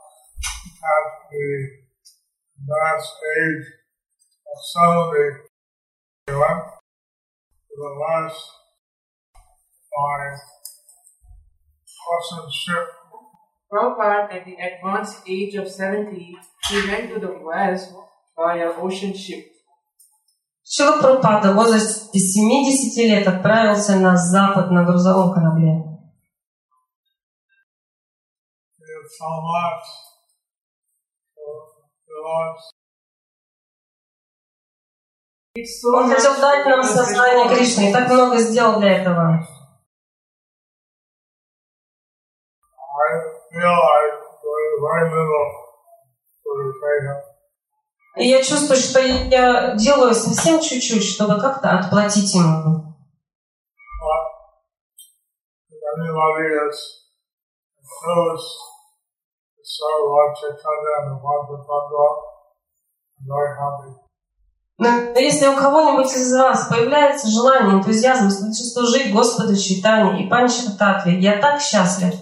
at 0.83 1.07
the 1.31 1.47
last 2.67 3.11
age 3.37 3.65
of 4.47 4.57
70, 6.27 6.74
last 7.83 8.39
by 9.91 10.37
ocean 12.11 12.51
ship 12.51 12.87
Prabhupada, 13.71 14.31
at 14.31 14.45
the 14.45 14.55
advanced 14.55 15.23
age 15.27 15.55
of 15.55 15.67
70, 15.67 16.37
he 16.69 16.87
went 16.87 17.09
to 17.09 17.19
the 17.19 17.33
west 17.43 17.91
by 18.37 18.57
an 18.57 18.73
ocean 18.77 19.13
ship. 19.13 19.51
Шила 20.63 20.97
Прабхупада 20.99 21.51
в 21.51 21.55
возрасте 21.55 22.17
70 22.17 22.97
лет 22.97 23.27
отправился 23.27 23.97
на 23.97 24.17
запад 24.17 24.71
на 24.71 24.83
грузовом 24.83 25.33
корабле. 25.33 25.83
Он 35.57 36.09
хотел 36.09 36.35
дать 36.41 36.65
нам 36.65 36.83
сознание 36.83 37.47
Кришны 37.47 37.89
и 37.89 37.93
так 37.93 38.09
много 38.09 38.37
сделал 38.37 38.79
для 38.79 39.01
этого. 39.01 39.47
И 48.17 48.27
я 48.27 48.43
чувствую, 48.43 48.77
что 48.77 48.99
я 48.99 49.75
делаю 49.75 50.13
совсем 50.13 50.59
чуть-чуть, 50.59 51.03
чтобы 51.03 51.39
как-то 51.39 51.79
отплатить 51.79 52.33
ему. 52.35 52.93
Sarva 59.65 60.31
Chaitanya 60.39 61.09
and 61.09 61.21
Bhagavad 61.21 61.65
Gita, 61.65 62.05
and 63.19 63.33
I 63.33 63.45
have 63.59 63.89
it. 63.89 64.04
Но 64.77 64.89
если 65.15 65.47
у 65.47 65.55
кого-нибудь 65.55 66.11
из 66.11 66.33
вас 66.33 66.67
появляется 66.67 67.29
желание, 67.29 67.75
энтузиазм, 67.75 68.29
служить 68.29 69.13
Господу 69.13 69.55
читание 69.55 70.25
и 70.25 70.29
панчататве, 70.29 71.19
я 71.19 71.39
так 71.39 71.61
счастлив. 71.61 72.13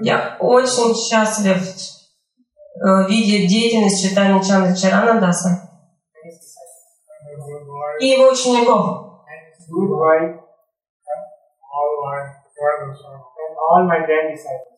Я 0.00 0.36
очень 0.40 0.94
счастлив 0.94 1.58
э, 2.76 3.08
видя 3.08 3.48
деятельность 3.48 4.02
читания 4.02 4.42
Чандра 4.42 4.74
Чаранадаса. 4.74 5.70
И 8.00 8.06
его 8.06 8.30
учеников. 8.30 9.04
Goodbye. 9.70 10.43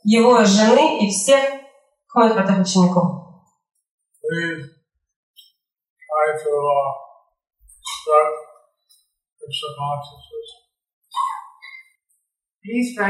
его 0.05 0.45
жены 0.45 1.05
и 1.05 1.11
всех 1.11 1.43
хонхатов 2.07 2.61
учеников. 2.61 3.26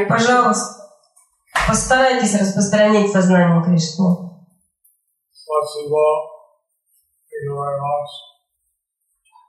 Пожалуйста, 0.08 0.90
постарайтесь 1.66 2.38
распространить 2.38 3.12
сознание 3.12 3.62
Кришны. 3.62 4.26
Спасибо. 5.30 5.96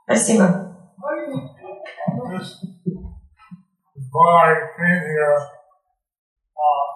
Спасибо 0.05 0.67
uh, 6.57 6.87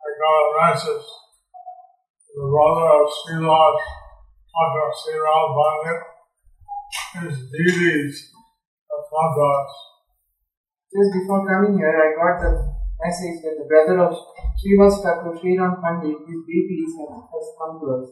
I 0.00 0.08
got 0.20 0.36
a 0.40 0.52
message 0.60 1.06
from 2.28 2.36
the 2.36 2.48
brother 2.52 2.88
of 3.00 3.08
Srila 3.08 3.62
Dr. 4.52 4.86
Sriram 5.00 5.44
Bandit. 5.56 6.00
His 7.22 7.36
deities 7.52 8.16
of 8.90 9.00
Santas. 9.10 9.72
Just 10.90 11.10
before 11.14 11.46
coming 11.46 11.78
here, 11.78 11.94
I 11.94 12.08
got 12.18 12.34
the 12.42 12.50
message 12.98 13.38
that 13.42 13.54
the 13.58 13.66
brother 13.70 13.96
of 14.06 14.12
Srivas 14.58 15.02
Thakur 15.02 15.32
Sriram 15.38 15.80
Pandit, 15.80 16.18
his 16.26 16.40
deities 16.50 16.90
have- 16.98 17.26
has 17.32 17.46
come 17.58 17.78
to 17.80 17.86
us. 17.96 18.08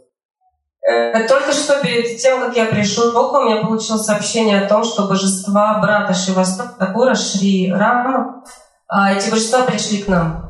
Э, 0.88 1.26
Только 1.26 1.52
что 1.52 1.82
перед 1.82 2.18
тем, 2.18 2.40
как 2.40 2.56
я 2.56 2.66
пришел, 2.66 3.10
у 3.10 3.44
меня 3.44 3.62
получил 3.62 3.98
сообщение 3.98 4.60
о 4.60 4.68
том, 4.68 4.84
что 4.84 5.08
божества 5.08 5.80
брата 5.82 6.14
Шивастока 6.14 6.78
Такура, 6.78 7.14
Шри 7.14 7.70
Рама, 7.72 8.42
а 8.90 9.12
эти 9.12 9.30
божества 9.30 9.66
пришли 9.66 10.02
к 10.02 10.08
нам. 10.08 10.48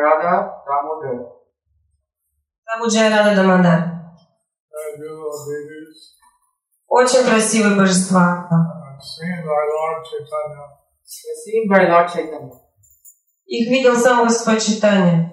Рада 0.00 0.62
Дамодар. 0.66 1.32
Дамуджай 2.66 3.10
Рада 3.10 3.36
Дамодар. 3.36 3.80
Очень 6.88 7.24
красивые 7.24 7.76
божества. 7.76 8.48
Их 13.44 13.68
видел 13.68 13.96
сам 13.96 14.26
Господь 14.26 14.64
Читания. 14.64 15.28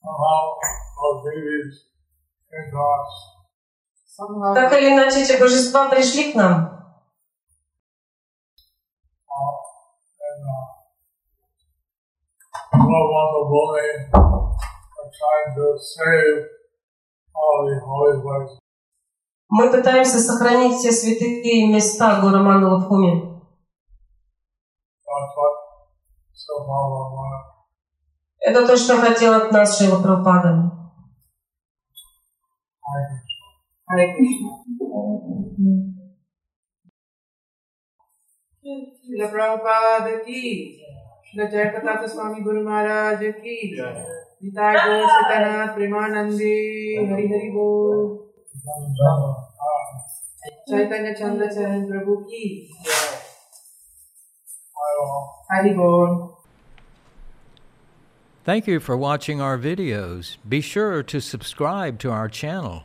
Somehow, 0.00 0.54
our 1.02 1.24
babies 1.24 1.90
and 2.52 2.72
так 4.18 4.72
или 4.72 4.94
иначе, 4.94 5.22
эти 5.22 5.38
божества 5.38 5.88
пришли 5.90 6.32
к 6.32 6.36
нам. 6.36 6.76
Мы 19.48 19.70
пытаемся 19.70 20.18
сохранить 20.18 20.78
все 20.78 20.92
святые 20.92 21.68
места 21.68 22.20
Гуру 22.20 22.42
Мандалабхуми. 22.42 23.36
Это 28.40 28.66
то, 28.66 28.76
что 28.76 28.96
хотел 28.98 29.34
от 29.34 29.52
нас 29.52 29.78
Шила 29.78 30.02
Прабхупада. 30.02 30.72
Hare 33.88 34.14
Krishna. 34.16 34.50
Srila 38.66 39.26
Prabhupada 39.30 40.24
ki. 40.26 40.82
Srila 41.26 41.46
Jayapataka 41.52 42.08
Swami 42.10 42.42
Guru 42.42 42.64
Maharaj 42.64 43.20
ki. 43.42 43.78
Hari 44.56 44.88
Hari 47.28 47.50
Bol. 47.54 48.28
Chaitanya 50.68 51.14
Chandra 51.14 51.46
Prabhu 51.48 52.26
ki. 52.28 52.70
Hari 55.48 55.72
Bol. 55.74 56.32
Thank 58.44 58.66
you 58.66 58.80
for 58.80 58.96
watching 58.96 59.40
our 59.40 59.56
videos. 59.56 60.36
Be 60.48 60.60
sure 60.60 61.04
to 61.04 61.20
subscribe 61.20 62.00
to 62.00 62.10
our 62.10 62.28
channel. 62.28 62.84